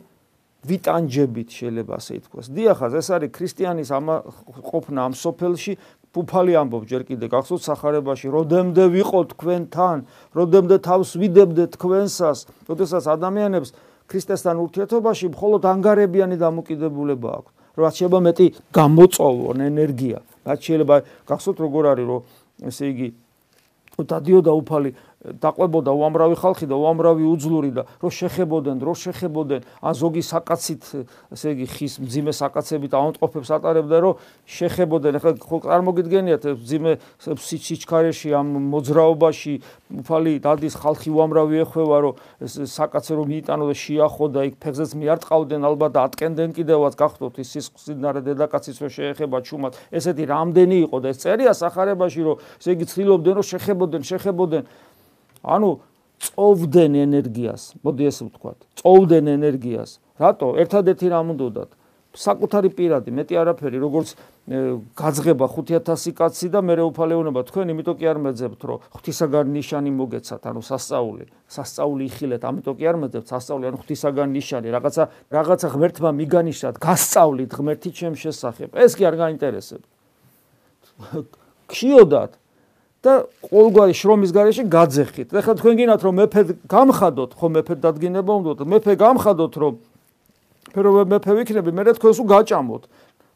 ვიტანჯებით 0.62 1.48
შეიძლება 1.48 1.92
ასე 1.96 2.12
ითქვას. 2.20 2.46
დიახაც, 2.52 2.92
ეს 3.00 3.08
არის 3.16 3.30
ქრისტიანის 3.32 3.88
ამ 3.92 4.06
ყოფნა 4.68 5.00
ამ 5.08 5.12
სოფელში, 5.16 5.72
ფუფალი 6.12 6.52
ამბობ 6.62 6.83
ჯერ 6.90 7.02
კიდე 7.09 7.26
გახსოვთ 7.33 7.62
сахарებაში 7.69 8.28
როდემდე 8.37 8.85
ვიყო 8.97 9.21
თქვენთან 9.33 9.99
როდემდე 10.37 10.76
თავს 10.85 11.11
ვიდებდე 11.23 11.64
თქვენსას 11.76 12.38
როდესაც 12.69 13.04
ადამიანებს 13.16 13.73
ქრისტესთან 14.12 14.57
ურთიერთობაში 14.66 15.26
მხოლოდ 15.33 15.62
ანგარებიანი 15.73 16.37
დამოკიდებულება 16.37 17.28
აქვს 17.38 17.52
რაც 17.76 17.95
შეიძლება 17.97 18.21
მეტი 18.28 18.47
გამოწოვონ 18.76 19.59
ენერგია. 19.64 20.19
რაც 20.45 20.61
შეიძლება 20.66 20.97
გახსოვთ 21.28 21.59
როგორ 21.64 21.85
არის 21.92 22.07
რომ 22.11 22.21
ესე 22.69 22.85
იგი 22.92 23.09
დადიოდა 24.12 24.52
უფალი 24.61 24.90
დაყვებოდა 25.22 25.90
უამრავი 25.94 26.34
ხალხი 26.34 26.66
და 26.66 26.74
უამრავი 26.74 27.24
უძლური 27.30 27.70
და 27.70 27.82
რო 28.02 28.10
შეხებოდნენ, 28.10 28.76
რო 28.82 28.94
შეხებოდნენ, 28.98 29.60
ან 29.78 29.92
ზოგი 29.94 30.22
საკაცით, 30.26 30.82
ესე 31.30 31.48
იგი 31.54 31.66
ხის 31.70 31.94
მძიმე 32.02 32.32
საკაცებით 32.34 32.92
აუნტყოფებს 32.98 33.48
ატარებდა, 33.54 33.96
რო 34.02 34.12
შეხებოდნენ. 34.50 35.12
ახლა 35.22 35.32
ხო 35.38 35.56
წარმოგიდგენიათ 35.62 36.42
მძიმე 36.58 36.92
სიჩქარეში 37.22 38.28
ამ 38.34 38.46
მოძრაობაში 38.74 39.54
უფალი 40.02 40.32
დადის 40.42 40.74
ხალხი 40.82 41.10
უამრავი 41.14 41.56
ეხვევა, 41.62 41.96
რო 42.02 42.10
ეს 42.42 42.52
საკაცე 42.66 43.12
რო 43.14 43.24
მიიტანო 43.30 43.64
და 43.70 43.74
შეახო 43.78 44.26
და 44.26 44.40
იქ 44.50 44.54
ფეხზეც 44.58 44.90
მიარტყავდნენ 44.98 45.62
ალბათ 45.62 45.94
ატკენდნენ 46.02 46.50
კიდევაც 46.56 46.94
გახდოთ 46.98 47.34
ის 47.38 47.48
სისხლინარე 47.54 48.20
დედაკაცის 48.26 48.76
რო 48.82 48.88
შეეხება 48.90 49.38
ჩუმად. 49.46 49.72
ესეთი 49.94 50.24
რამდენი 50.26 50.76
იყო 50.90 50.96
და 50.98 51.08
ეს 51.14 51.18
წერია 51.22 51.52
სახარებაში, 51.54 52.20
რო 52.26 52.34
ესე 52.58 52.70
იგი 52.74 52.84
ცდილობდნენ, 52.90 53.34
რო 53.38 53.44
შეხებოდნენ, 53.52 54.02
შეხებოდნენ 54.02 54.62
ანუ 55.42 55.70
წოვდნენ 56.22 56.99
ენერგიას, 57.02 57.62
მოდი 57.82 58.08
ესე 58.08 58.22
ვთქვათ, 58.30 58.58
წოვდნენ 58.78 59.26
ენერგიას. 59.37 59.90
რატო? 60.22 60.54
ერთადერთი 60.62 61.06
რამ 61.11 61.34
უნდათ? 61.34 61.70
საკუთარი 62.12 62.68
პირადი, 62.76 63.08
მეტი 63.08 63.34
არაფერი, 63.40 63.78
როგორც 63.80 64.12
გაძღება 65.00 65.46
5000 65.49 66.12
კაცი 66.12 66.49
და 66.52 66.61
მე 66.61 66.75
რეუფალეონება 66.82 67.40
თქვენ, 67.49 67.72
იმიტომ 67.72 67.96
კი 67.96 68.04
არ 68.12 68.18
მეძებთ, 68.20 68.61
რომ 68.68 68.78
ღვთისაგან 68.92 69.46
ნიშანი 69.56 69.90
მოგეცათ, 69.96 70.42
ანუ 70.44 70.61
სასწაული, 70.61 71.25
სასწაული 71.49 72.02
იხილეთ, 72.12 72.42
ამიტომ 72.44 72.75
კი 72.76 72.84
არ 72.84 72.96
მეძებთ 73.00 73.26
სასწაული, 73.32 73.64
ანუ 73.72 73.76
ღვთისაგან 73.80 74.28
ნიშანი, 74.28 74.68
რაღაცა 74.76 75.04
რაღაცა 75.32 75.68
ღმერთმა 75.72 76.11
მიგანიშნათ, 76.20 76.75
გასწავლით 76.84 77.50
ღმერთი 77.56 77.90
ჩემ 77.96 78.14
შესახებ. 78.18 78.68
ეს 78.76 78.92
კი 78.92 79.02
არ 79.08 79.16
გაინტერესებს. 79.16 79.88
ქიოდათ 81.72 82.41
და 83.02 83.12
ყოველგვარი 83.42 83.94
შრომის 83.99 84.30
გარეშე 84.30 84.64
გაძეხით. 84.71 85.28
ეხლა 85.35 85.52
თქვენ 85.59 85.75
გინათ 85.78 86.00
რომ 86.06 86.14
მეფე 86.23 86.42
გამხადოთ, 86.71 87.30
ხო 87.35 87.47
მეფე 87.50 87.75
დადგინება 87.82 88.32
უნდა, 88.38 88.62
მეფე 88.62 88.92
გამხადოთ 89.02 89.54
რომ 89.59 89.75
ფერო 90.71 90.90
მეფე 91.11 91.32
ვიქნები, 91.42 91.71
მე 91.75 91.82
რა 91.82 91.92
თქვენს 91.99 92.18
უგაჭამოთ. 92.23 92.82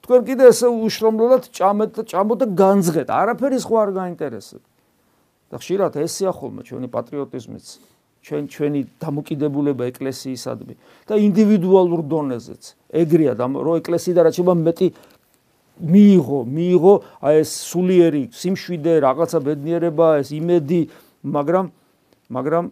თქვენ 0.07 0.21
კიდე 0.23 0.45
ესე 0.55 0.67
უშრომლულად 0.71 1.43
ჭამეთ 1.51 1.91
და 1.99 2.03
ჭამოთ 2.07 2.39
და 2.43 2.47
განძღეთ. 2.63 3.09
არაფერი 3.11 3.59
სხვა 3.59 3.79
არ 3.83 3.91
გაინტერესებს. 3.99 4.67
და 5.51 5.57
ხშირად 5.63 5.95
ესეა 6.03 6.33
ხოლმე 6.35 6.63
ჩვენი 6.67 6.89
პატრიოტიზმიც, 6.91 7.67
ჩვენ 8.27 8.43
ჩვენი 8.51 8.81
დამოკიდებულება 8.99 9.83
ეკლესიისადმი 9.95 10.75
და 11.07 11.15
ინდივიდუალურ 11.23 12.03
დონეზეც. 12.11 12.63
ეგრეა 12.91 13.35
და 13.39 13.47
რო 13.47 13.73
ეკლესიიდან 13.79 14.23
რაც 14.27 14.35
შევა 14.43 14.55
მეტი 14.67 14.87
მიიღო, 15.77 16.41
მიიღო 16.49 16.95
აი 17.21 17.35
ეს 17.45 17.51
სულიერი 17.69 18.23
სიმშვიდე, 18.33 18.95
რაღაცა 19.05 19.39
ბედნიერება, 19.45 20.07
ეს 20.25 20.29
იმედი, 20.33 20.81
მაგრამ 21.37 21.67
მაგრამ 22.27 22.65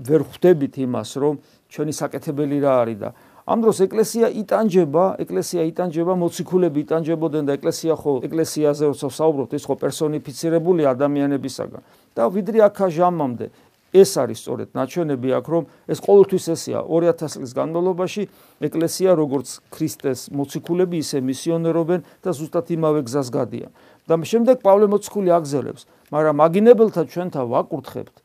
ვერ 0.00 0.20
ხვდებით 0.24 0.74
იმას, 0.80 1.10
რომ 1.20 1.34
ჩვენი 1.68 1.92
საკეთებელი 1.92 2.56
რა 2.64 2.72
არის 2.84 2.98
და 3.04 3.10
ამ 3.44 3.60
დროს 3.60 3.78
ეკლესია 3.84 4.32
იტანჯება, 4.40 5.04
ეკლესია 5.20 5.62
იტანჯება, 5.68 6.12
მოციქულები 6.16 6.80
იტანჯებოდნენ 6.88 7.44
და 7.44 7.52
ეკლესია 7.60 7.94
ხო 8.00 8.12
ეკლესიაზე 8.24 8.84
როცა 8.88 9.08
საუბრობთ, 9.20 9.52
ის 9.52 9.64
ხო 9.68 9.74
პერსონიფიცირებული 9.84 10.82
ადამიანებისაგან. 10.88 11.82
და 12.14 12.30
ვიდრე 12.30 12.58
აქა 12.70 12.86
ჟამამდე 12.94 13.46
ეს 13.94 14.10
არის 14.18 14.38
სწორედ 14.42 14.68
ნაჩვენები 14.74 15.28
აქ 15.38 15.46
რომ 15.54 15.64
ეს 15.86 15.98
ყოველთვის 16.02 16.44
ესეა 16.54 16.80
2000 16.82 17.30
წლის 17.34 17.52
განმავლობაში 17.54 18.22
ეკლესია 18.66 19.14
როგორც 19.14 19.48
ქრისტეს 19.70 20.20
მოციქულები 20.34 20.98
ისე 20.98 21.22
მისიონერობენ 21.22 22.00
და 22.26 22.30
ზუსტად 22.34 22.66
იმავე 22.74 23.00
გზას 23.06 23.28
გადიან. 23.30 23.70
და 24.04 24.14
შემდეგ 24.20 24.56
პავლე 24.60 24.86
მოციქული 24.92 25.30
აგზელებს, 25.32 25.82
მაგრამ 26.12 26.34
მაგინებელთა 26.42 27.02
ჩვენთა 27.08 27.42
ვაკურთხებთ 27.48 28.16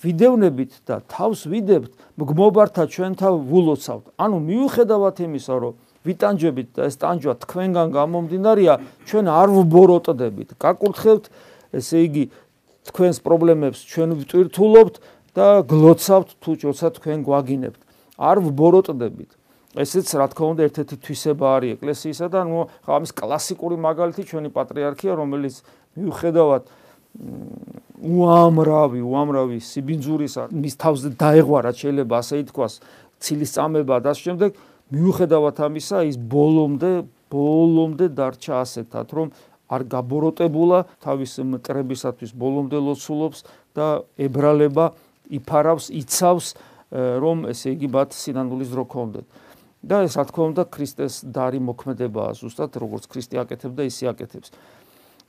ვიდევნებით 0.00 0.72
და 0.88 1.04
თავს 1.12 1.44
ვიდებთ 1.52 1.92
მგმობართა 2.16 2.84
ჩვენთა 2.88 3.28
ვულოცავთ. 3.36 4.04
ანუ 4.16 4.36
მიუხედავად 4.48 5.16
იმისა, 5.28 5.54
რომ 5.60 5.74
ვიტანჯებით 6.08 6.68
და 6.72 6.80
ეს 6.88 6.96
ტანჯვა 6.96 7.34
თქვენგან 7.44 7.88
გამომდინარეა, 7.92 8.74
ჩვენ 9.04 9.26
არ 9.28 9.48
ვბოროტდებით. 9.60 10.48
გაკურთხებთ, 10.56 11.24
ესე 11.76 11.98
იგი, 12.08 12.24
თქვენს 12.88 13.18
პრობლემებს 13.20 13.78
ჩვენ 13.90 14.10
ვტვირთულობთ 14.24 14.94
და 15.36 15.48
გლოცავთ 15.68 16.28
თუ 16.40 16.50
როცა 16.70 16.86
თქვენ 16.96 17.18
გვაგინებთ. 17.28 17.80
არ 18.20 18.36
ვბოროტდებით. 18.44 19.30
ესეც 19.78 20.08
რა 20.18 20.26
თქმა 20.34 20.46
უნდა 20.52 20.62
ერთ-ერთი 20.66 20.96
თვისება 20.98 21.46
არის 21.56 21.70
ეკლესიისა 21.78 22.26
და 22.34 22.40
ნუ 22.42 22.58
ხა 22.82 22.90
ამის 22.98 23.12
კლასიკური 23.14 23.76
მაგალითი 23.78 24.22
ჩვენი 24.26 24.50
პატრიარქია, 24.50 25.12
რომელიც 25.14 25.54
მიუხედავად 25.94 26.62
უამრავი, 28.00 29.00
უამრავი 29.02 29.58
სიბინძურისა 29.62 30.42
მის 30.50 30.74
თავზე 30.74 31.08
დაეღვარა 31.22 31.70
შეიძლება 31.70 32.14
ასე 32.18 32.34
ითქვას, 32.42 32.74
ცილის 33.22 33.50
წამება 33.54 33.96
და 34.02 34.10
ამ 34.10 34.18
შემდეგ 34.24 34.50
მიუხედავად 34.90 35.56
ამისა 35.70 35.98
ის 36.10 36.16
ბოლომდე, 36.18 36.92
ბოლომდე 37.30 38.06
დარჩა 38.10 38.54
ასეთად, 38.64 39.06
რომ 39.14 39.28
არ 39.70 39.82
გაბოროტებულა 39.94 40.78
თავის 41.04 41.32
მტრებისათვის 41.46 42.34
ბოლომდე 42.34 42.78
ლოცულობს 42.82 43.44
და 43.78 44.02
ებრალება 44.18 44.90
იფარავს, 45.30 45.86
იცავს, 45.94 46.46
რომ 46.90 47.46
ესე 47.54 47.76
იგი 47.78 47.88
ბათ 47.94 48.10
სინანულის 48.18 48.70
დრო 48.74 48.84
კონდეთ. 48.90 49.26
და 49.80 50.04
ეს 50.04 50.12
რა 50.18 50.24
თქმა 50.28 50.44
უნდა 50.52 50.64
ქრისტეს 50.68 51.14
დარი 51.24 51.56
მოქმედებაა 51.64 52.36
ზუსტად 52.36 52.76
როგორც 52.76 53.08
ქრისტე 53.08 53.40
აკეთებდა 53.40 53.82
ისე 53.88 54.12
აკეთებს. 54.12 54.50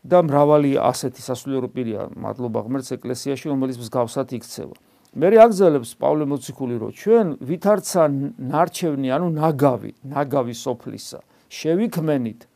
და 0.01 0.17
მრავალი 0.25 0.81
ასეთი 0.81 1.21
სასულიერო 1.21 1.69
პირია 1.69 2.09
მადლობა 2.17 2.59
ღმერთს 2.65 2.89
ეკლესიაში 2.97 3.45
რომელიც 3.53 3.77
მსგავსად 3.77 4.27
იქცევა. 4.33 4.75
მე 5.13 5.27
რეაგზელებს 5.29 5.91
პავლე 6.01 6.25
მოციქული 6.25 6.75
რომ 6.81 6.91
ჩვენ 6.97 7.27
ვითარცა 7.37 8.03
ნარჩევნი 8.51 9.09
ანუ 9.13 9.27
ნაგავი, 9.37 9.91
ნაგავი 10.09 10.55
სოფლისა 10.57 11.19
შევიქმენით 11.51 12.47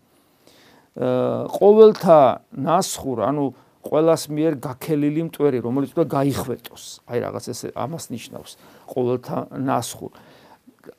ყოველთა 0.96 2.20
ნასხურ, 2.56 3.18
ანუ 3.28 3.46
ყოველას 3.84 4.24
მიერ 4.32 4.54
გაქელილი 4.64 5.22
მტვერი, 5.28 5.60
რომელიც 5.62 5.92
უნდა 5.92 6.06
გაიხვეტოს. 6.08 6.84
აი 7.06 7.18
რაღაც 7.20 7.46
ესე 7.52 7.68
ამას 7.76 8.06
ნიშნავს. 8.16 8.52
ყოველთა 8.88 9.38
ნასხურ. 9.60 10.12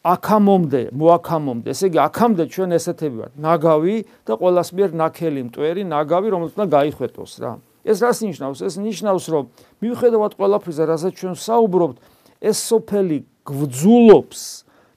აქამომდე, 0.04 0.82
მოაქამომდე, 0.92 1.68
ესე 1.72 1.86
იგი 1.88 1.98
აქამდე 2.10 2.44
ჩვენ 2.52 2.70
ესეთები 2.76 3.16
ვართ. 3.22 3.34
ნაგავი 3.38 3.96
და 4.26 4.32
ყოველას 4.36 4.68
მიერ 4.76 4.90
ნაქელი 4.98 5.40
მტვერი, 5.48 5.82
ნაგავი, 5.86 6.28
რომელიც 6.34 6.52
უნდა 6.58 6.66
გაიხვეტოს 6.76 7.32
რა. 7.40 7.52
ეს 7.86 7.98
რას 8.02 8.18
ნიშნავს? 8.26 8.58
ეს 8.66 8.74
ნიშნავს, 8.82 9.24
რომ 9.30 9.44
მიუხედავად 9.80 10.32
ყველაფრისა, 10.36 10.84
რასაც 10.90 11.12
ჩვენ 11.16 11.34
საუბრობთ, 11.38 11.96
ეს 12.42 12.58
სოფელი 12.66 13.18
გძულობს 13.46 14.40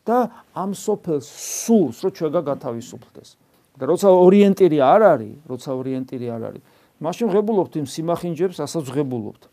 და 0.04 0.18
ამ 0.58 0.72
სოფელს 0.74 1.28
სულს, 1.64 1.98
რომ 2.02 2.12
ჩვენ 2.18 2.32
გათავისუფლდეს. 2.50 3.39
და 3.80 3.84
როცა 3.88 4.10
ორიენტირი 4.12 4.78
არ 4.84 5.02
არის, 5.16 5.34
როცა 5.48 5.70
ორიენტირი 5.80 6.28
არ 6.36 6.42
არის, 6.52 6.64
მაშინ 7.00 7.28
ღებულობთ 7.32 7.74
იმ 7.80 7.88
სიმახინჯებს, 7.88 8.58
ასაც 8.60 8.86
ღებულობთ. 8.92 9.44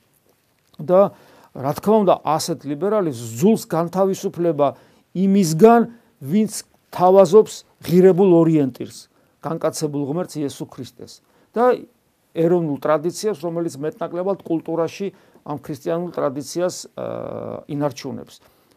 და 0.83 1.15
რა 1.57 1.73
თქმა 1.79 1.97
უნდა, 2.05 2.15
ასეთ 2.27 2.59
ლიბერალიზმს 2.69 3.31
ზულს 3.41 3.63
განთავისუფლება 3.71 4.77
იმისგან, 5.17 5.81
ვინც 6.21 6.53
თავაზობს 6.93 7.55
ღირებულ 7.87 8.31
ორიენტირს, 8.43 8.99
განკაცებულ 9.41 10.03
ღმერთს 10.11 10.35
იესო 10.43 10.65
ქრისტეს. 10.69 11.13
და 11.57 11.81
ეროვნულ 12.37 12.77
ტრადიციას, 12.85 13.41
რომელიც 13.41 13.75
მეტნაკლებად 13.81 14.45
კულტურაში 14.45 15.07
ამ 15.49 15.57
ქრისტიანულ 15.57 16.11
ტრადიციას 16.13 16.77
ინარჩუნებს. 17.73 18.35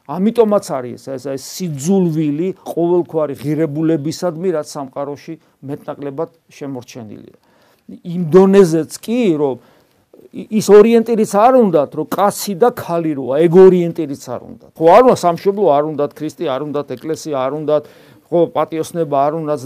ამიტომაც 0.09 0.65
არის 0.73 1.03
ეს 1.13 1.23
ეს 1.29 1.43
სიძულვილი 1.53 2.47
ყოველგვარი 2.65 3.35
ღირებულებისადმი 3.41 4.49
რაც 4.57 4.67
სამყაროში 4.73 5.33
მეტნაკლებად 5.69 6.29
შემორჩენილია. 6.49 7.37
იმ 7.89 8.23
დონეზეც 8.33 8.91
კი 9.05 9.19
რომ 9.41 9.55
ის 10.33 10.67
ორიენტირიც 10.69 11.31
არ 11.45 11.53
უნდათ 11.61 11.89
რომ 11.97 12.07
კაცი 12.09 12.53
და 12.61 12.69
ქალი 12.73 13.11
როა 13.17 13.35
ეგ 13.45 13.53
ორიენტირიც 13.65 14.23
არ 14.33 14.41
უნდათ. 14.49 14.71
ხო 14.77 14.85
არ 14.97 15.01
უნდა 15.09 15.17
სამშობლო 15.25 15.67
არ 15.77 15.83
უნდათ 15.89 16.11
ქრისტე 16.17 16.45
არ 16.53 16.61
უნდათ 16.65 16.87
ეკლესია 16.97 17.35
არ 17.45 17.51
უნდათ 17.59 17.83
ხო 18.29 18.39
პატიოსნება 18.53 19.17
არ 19.25 19.33
უნდათ 19.39 19.59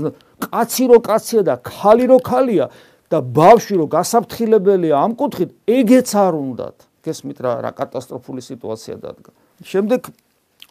კაცი 0.44 0.86
რო 0.92 0.98
კაცია 1.08 1.42
და 1.48 1.56
ქალი 1.64 2.06
რო 2.12 2.20
ქალია 2.20 2.66
და 3.12 3.18
ბავშვი 3.20 3.76
რო 3.80 3.86
გასაფრთხილებელია 3.96 4.96
ამ 5.04 5.12
კუთხით 5.20 5.52
ეგეც 5.68 6.10
არ 6.16 6.34
უნდათ. 6.36 6.78
გესმით 7.04 7.38
რა 7.44 7.52
რა 7.64 7.72
კატასტროფული 7.80 8.42
სიტუაცია 8.44 8.96
დადგა. 9.04 9.32
შემდეგ 9.64 10.02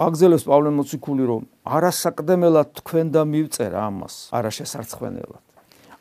აგზელებს 0.00 0.44
პავლე 0.48 0.70
მოციქული 0.72 1.24
რომ 1.28 1.42
არასაკდემელად 1.68 2.68
თქვენ 2.80 3.06
და 3.12 3.22
მივწერა 3.28 3.80
ამას 3.92 4.14
არაშესარცხვენელად 4.32 5.42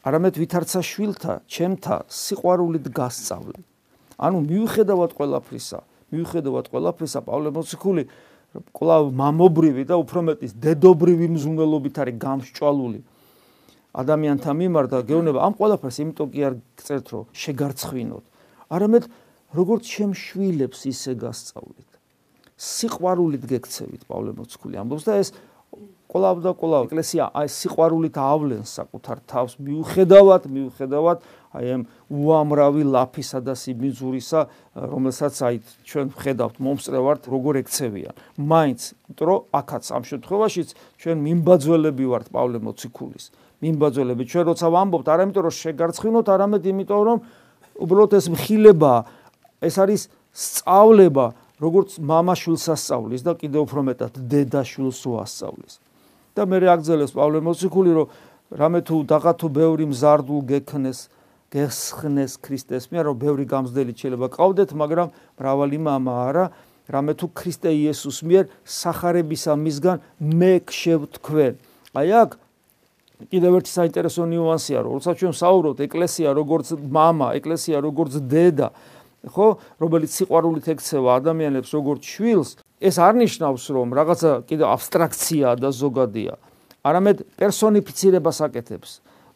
არამედ 0.01 0.37
ვითარცა 0.41 0.81
შვილთა 0.81 1.33
ჩემთა 1.45 1.95
სიყვარულით 2.09 2.87
გასწავლე. 2.89 3.59
ანუ 4.17 4.37
მიუხედავად 4.47 5.11
ყველაფრისა 5.13 5.79
მიუხედავად 6.13 6.65
ყველაფრისა 6.73 7.19
პავლე 7.27 7.49
მოციქული 7.53 8.03
კლავ 8.73 9.03
მამობრივი 9.11 9.83
და 9.91 9.95
უფრო 10.01 10.19
მეტის 10.31 10.51
დედობრივი 10.57 11.27
მზუნველობით 11.35 11.95
არის 12.01 12.17
გამსჭვალული. 12.17 12.99
ადამიანთა 13.91 14.51
მიმართ 14.55 14.87
და 14.89 14.99
გეუბნება 15.03 15.39
ამ 15.45 15.53
ყველაფერს 15.59 15.97
იმიტომ 16.01 16.27
კი 16.31 16.41
არ 16.47 16.53
წერთ 16.79 17.07
რომ 17.11 17.25
შეგარცხვინოთ 17.35 18.25
არამედ 18.71 19.03
როგორც 19.51 19.83
ჩემ 19.83 20.11
შვილებს 20.15 20.79
ისე 20.87 21.11
გასწავლეთ 21.19 21.90
სიყვარულით 22.61 23.47
გეკცევით 23.49 24.05
პავლე 24.05 24.35
მოციქული 24.37 24.77
ამბობს 24.81 25.07
და 25.07 25.17
ეს 25.21 25.33
ყოლავ 26.11 26.41
და 26.43 26.51
ყოლავ 26.59 26.89
ეკლესია 26.89 27.29
აი 27.39 27.47
სიყვარულით 27.55 28.17
ავლენს 28.19 28.71
საკუთარ 28.77 29.17
თავს 29.31 29.53
მიუხედავად 29.63 30.47
მიუხედავად 30.51 31.23
აი 31.55 31.69
ამ 31.75 31.83
უამრავი 32.11 32.83
ლაფისა 32.91 33.39
და 33.47 33.55
სიბინძურისა 33.55 34.41
რომელსაც 34.91 35.35
აი 35.47 35.55
ჩვენ 35.87 36.11
ვხედავთ 36.15 36.55
მომსწრევართ 36.67 37.21
როგორ 37.31 37.61
ეკცევიან 37.63 38.15
მაინც 38.51 38.79
იმიტომ 38.91 39.27
რომ 39.31 39.39
აქაც 39.61 39.83
ამ 39.95 40.03
შემთხვევაშიც 40.11 40.69
ჩვენ 40.99 41.17
მიმბაძველები 41.31 42.05
ვართ 42.11 42.27
პავლე 42.35 42.59
მოციქულის. 42.59 43.25
მიმბაძველები. 43.61 44.23
ჩვენ 44.25 44.43
როცა 44.51 44.67
ვამბობთ 44.73 45.07
არა 45.11 45.21
იმიტომ 45.27 45.43
რომ 45.47 45.55
შეგარცხინოთ 45.63 46.27
არამედ 46.33 46.63
იმიტომ 46.71 47.01
რომ 47.07 47.17
უბრალოდ 47.83 48.11
ეს 48.19 48.25
მხილება 48.35 48.93
ეს 49.61 49.75
არის 49.79 50.01
სწავლება 50.31 51.25
როგორც 51.61 51.99
мамашვილს 52.01 52.65
ასწავლის 52.73 53.21
და 53.21 53.37
კიდევ 53.37 53.69
უფრო 53.69 53.81
მეტად 53.89 54.13
დედაშვილს 54.31 55.01
უასწავლის. 55.05 55.73
და 56.35 56.47
მე 56.47 56.57
აგზელებს 56.63 57.11
პავლე 57.11 57.39
მოციქული 57.43 57.91
რომ 57.91 58.07
რამე 58.55 58.79
თუ 58.87 58.95
დაღათო 59.07 59.47
ბევრი 59.51 59.85
მზარდულ 59.91 60.41
გექნეს 60.47 60.99
გესხნეს 61.51 62.39
ქრისტეს 62.39 62.87
მიერ 62.91 63.11
რომ 63.11 63.17
ბევრი 63.19 63.45
გამზდელი 63.51 63.93
შეიძლება 63.99 64.27
ყავდეთ 64.31 64.69
მაგრამ 64.71 65.07
მრავალი 65.35 65.77
мама 65.83 66.13
არა 66.31 66.45
რამე 66.87 67.13
თუ 67.19 67.27
ქრისტე 67.35 67.71
იესოს 67.75 68.23
მიერ 68.23 68.45
сахарებისა 68.63 69.53
მისგან 69.59 69.97
მეკშევ 70.19 70.99
თქვენ 71.19 71.53
აი 71.99 72.09
აქ 72.23 72.31
კიდევ 73.31 73.51
ერთი 73.59 73.71
საინტერესო 73.75 74.23
ნიუანსია 74.31 74.79
რომ 74.87 74.91
როცა 74.97 75.11
ჩვენ 75.19 75.33
საუბრობთ 75.35 75.79
ეკლესია 75.87 76.29
როგორც 76.31 76.67
мама 76.87 77.35
ეკლესია 77.35 77.83
როგორც 77.83 78.15
დედა 78.31 78.71
ხო, 79.27 79.47
რომელიც 79.77 80.11
სიყვარულით 80.17 80.65
ექცევა 80.73 81.21
ადამიანებს 81.21 81.69
როგორც 81.77 82.01
შვილს, 82.01 82.49
ეს 82.81 82.95
არ 82.97 83.13
ნიშნავს, 83.21 83.63
რომ 83.69 83.87
რაღაცა 83.93 84.31
კიდე 84.49 84.65
აბსტრაქცია 84.65 85.47
და 85.61 85.69
ზოგადია, 85.69 86.33
არამედ 86.81 87.17
პერსონიფიცირებას 87.37 88.37
აკეთებს. 88.49 88.91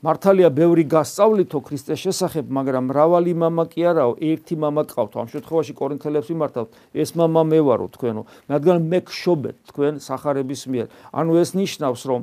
მართალია 0.06 0.50
ბევრი 0.54 0.84
გასწავლითო 0.86 1.60
ქრისტეს 1.66 2.00
შესახებ, 2.06 2.46
მაგრამ 2.54 2.90
მრავალი 2.94 3.34
мама 3.42 3.66
კი 3.66 3.82
არაო, 3.90 4.14
ერთი 4.22 4.56
мама 4.58 4.86
გყავთ. 4.86 5.14
ამ 5.18 5.28
შემთხვევაში 5.34 5.74
კორინთელებს 5.74 6.30
მიმართავთ, 6.30 6.70
ეს 6.94 7.10
мама 7.18 7.42
მე 7.42 7.60
ვარო 7.66 7.88
თქვენო, 7.90 8.22
რადგან 8.50 8.78
მე 8.86 9.00
გშობეთ 9.10 9.56
თქვენ 9.70 9.94
сахарების 10.06 10.62
მიერ. 10.70 10.88
ანუ 11.10 11.32
ეს 11.42 11.50
ნიშნავს, 11.58 12.02
რომ 12.06 12.22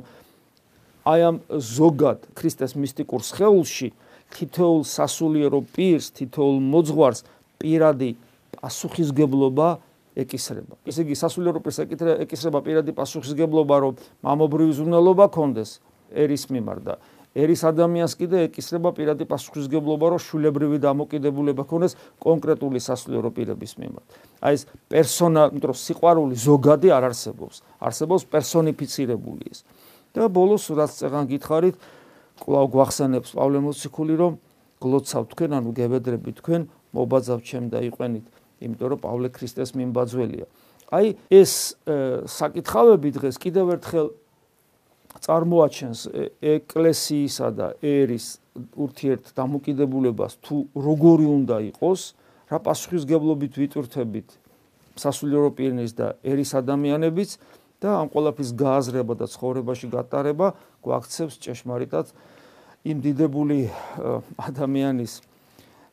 აი 1.03 1.19
ამ 1.27 1.35
ზოგად 1.59 2.19
ქრისტეს 2.31 2.71
მისტიკურ 2.79 3.19
სხეულში 3.19 3.89
თითოეულ 4.31 4.83
სასულიერო 4.87 5.59
პირს, 5.75 6.15
თითოეულ 6.15 6.57
მოძღვარს 6.63 7.19
პირადი 7.61 8.09
პასუხისგებლობა 8.57 9.67
ეკისრება. 10.13 10.77
ესე 10.85 11.01
იგი, 11.03 11.15
სასულიერო 11.17 11.59
პირს 11.65 11.79
ეკისრება 12.25 12.59
პირადი 12.61 12.91
პასუხისგებლობა, 12.93 13.75
რომ 13.81 13.93
მამობრივი 14.21 14.73
ზრუნელობა 14.77 15.25
კონდეს 15.33 15.81
ერის 16.13 16.45
მიმართ 16.53 16.81
და 16.85 16.95
ერის 17.33 17.63
ადამიანს 17.65 18.13
კიდე 18.13 18.45
ეკისრება 18.45 18.93
პირადი 18.93 19.25
პასუხისგებლობა, 19.25 20.05
რომ 20.13 20.19
შულებრივი 20.21 20.77
დამოკიდებულება 20.85 21.63
ქონდეს 21.65 21.97
კონკრეტული 22.21 22.77
სასულიერო 22.77 23.29
პირების 23.33 23.73
მიმართ. 23.81 24.07
აი 24.45 24.53
ეს 24.53 24.63
პერსონა, 24.93 25.41
იმიტომ 25.49 25.69
რომ 25.73 25.79
სიყვარული 25.81 26.35
ზოგადი 26.37 26.89
არ 26.93 27.03
არსებობს, 27.09 27.55
არსებობს 27.81 28.23
პერსონიფიცირებული 28.29 29.43
ის. 29.49 29.65
და 30.13 30.29
ბოლოს 30.29 30.69
რაც 30.69 30.93
წეგან 30.93 31.25
გითხარით, 31.25 31.75
კვლავ 32.37 32.65
გვახსენებს 32.69 33.33
პავლე 33.33 33.59
მოციქული, 33.65 34.13
რომ 34.13 34.33
გლოცავ 34.77 35.23
თქვენ, 35.33 35.51
ანუ 35.57 35.69
გებედრები 35.73 36.31
თქვენ 36.37 36.61
მობაძავ 36.93 37.39
ჩემ 37.43 37.69
და 37.73 37.81
იყვენით 37.89 38.25
იმიტომ 38.63 38.87
რომ 38.93 38.99
პავლე 39.03 39.29
ქრისტეს 39.33 39.73
მიმბაძველია. 39.75 40.45
აი 40.93 41.07
ეს 41.33 41.51
საკითხავები 42.29 43.09
დღეს 43.17 43.35
კიდევ 43.41 43.65
ერთხელ 43.75 44.07
წარმოაჩენს 45.23 45.99
ეკლესიისა 46.41 47.47
და 47.57 47.67
ერის 47.81 48.27
ურთიერთ 48.53 49.33
დამოკიდებულებას 49.33 50.33
თუ 50.45 50.55
როგორი 50.73 51.25
უნდა 51.25 51.57
იყოს, 51.73 52.01
რა 52.51 52.59
პასუხისგებლობით 52.61 53.53
ვიტვირთებით 53.57 54.29
სასულიერო 54.99 55.49
პირნის 55.57 55.91
და 55.97 56.13
ერის 56.21 56.53
ადამიანებიც 56.53 57.37
და 57.81 57.89
ამ 58.03 58.07
ყოლაფის 58.13 58.49
გააზრება 58.53 59.13
და 59.17 59.25
ცხოვრებაში 59.33 59.87
გატარება 59.89 60.53
გვაქცევს 60.85 61.35
ჭეშმარიტად 61.41 62.13
იმ 62.83 62.97
დიდებული 63.01 63.57
ადამიანის 64.37 65.13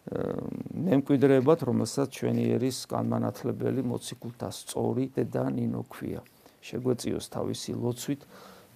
მემკვიდრეებად, 0.09 1.61
რომელსაც 1.69 2.09
ჩვენი 2.17 2.45
ერის 2.57 2.79
განმანათლებელი 2.89 3.85
მოციქულთა 3.85 4.49
სწორი 4.51 5.05
და 5.15 5.45
ნინო 5.53 5.85
ქვია. 5.93 6.25
შეგვეციოს 6.61 7.27
თავისი 7.31 7.73
ლოცვით 7.77 8.21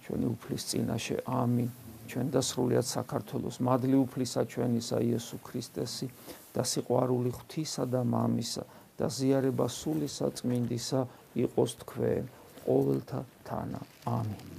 ჩვენი 0.05 0.25
უფლის 0.33 0.63
წინაშე. 0.69 1.17
ამინ. 1.25 1.69
ჩვენ 2.05 2.27
და 2.29 2.41
სრულიად 2.45 2.85
საქართველოს 2.85 3.57
მადლი 3.65 3.97
უფლისა 4.05 4.41
ჩვენისა 4.45 4.97
იესო 5.09 5.37
ქრისტესი 5.41 6.07
და 6.53 6.61
სიყვარული 6.61 7.33
ღვთისა 7.33 7.83
და 7.89 8.01
მამისა 8.05 8.63
და 8.97 9.05
ზიარება 9.09 9.65
სულისა 9.65 10.27
წმინდისა 10.37 11.01
იყოს 11.45 11.71
თქვენ 11.81 12.23
ყოველთა 12.65 13.19
თანა. 13.49 13.81
ამინ. 14.05 14.54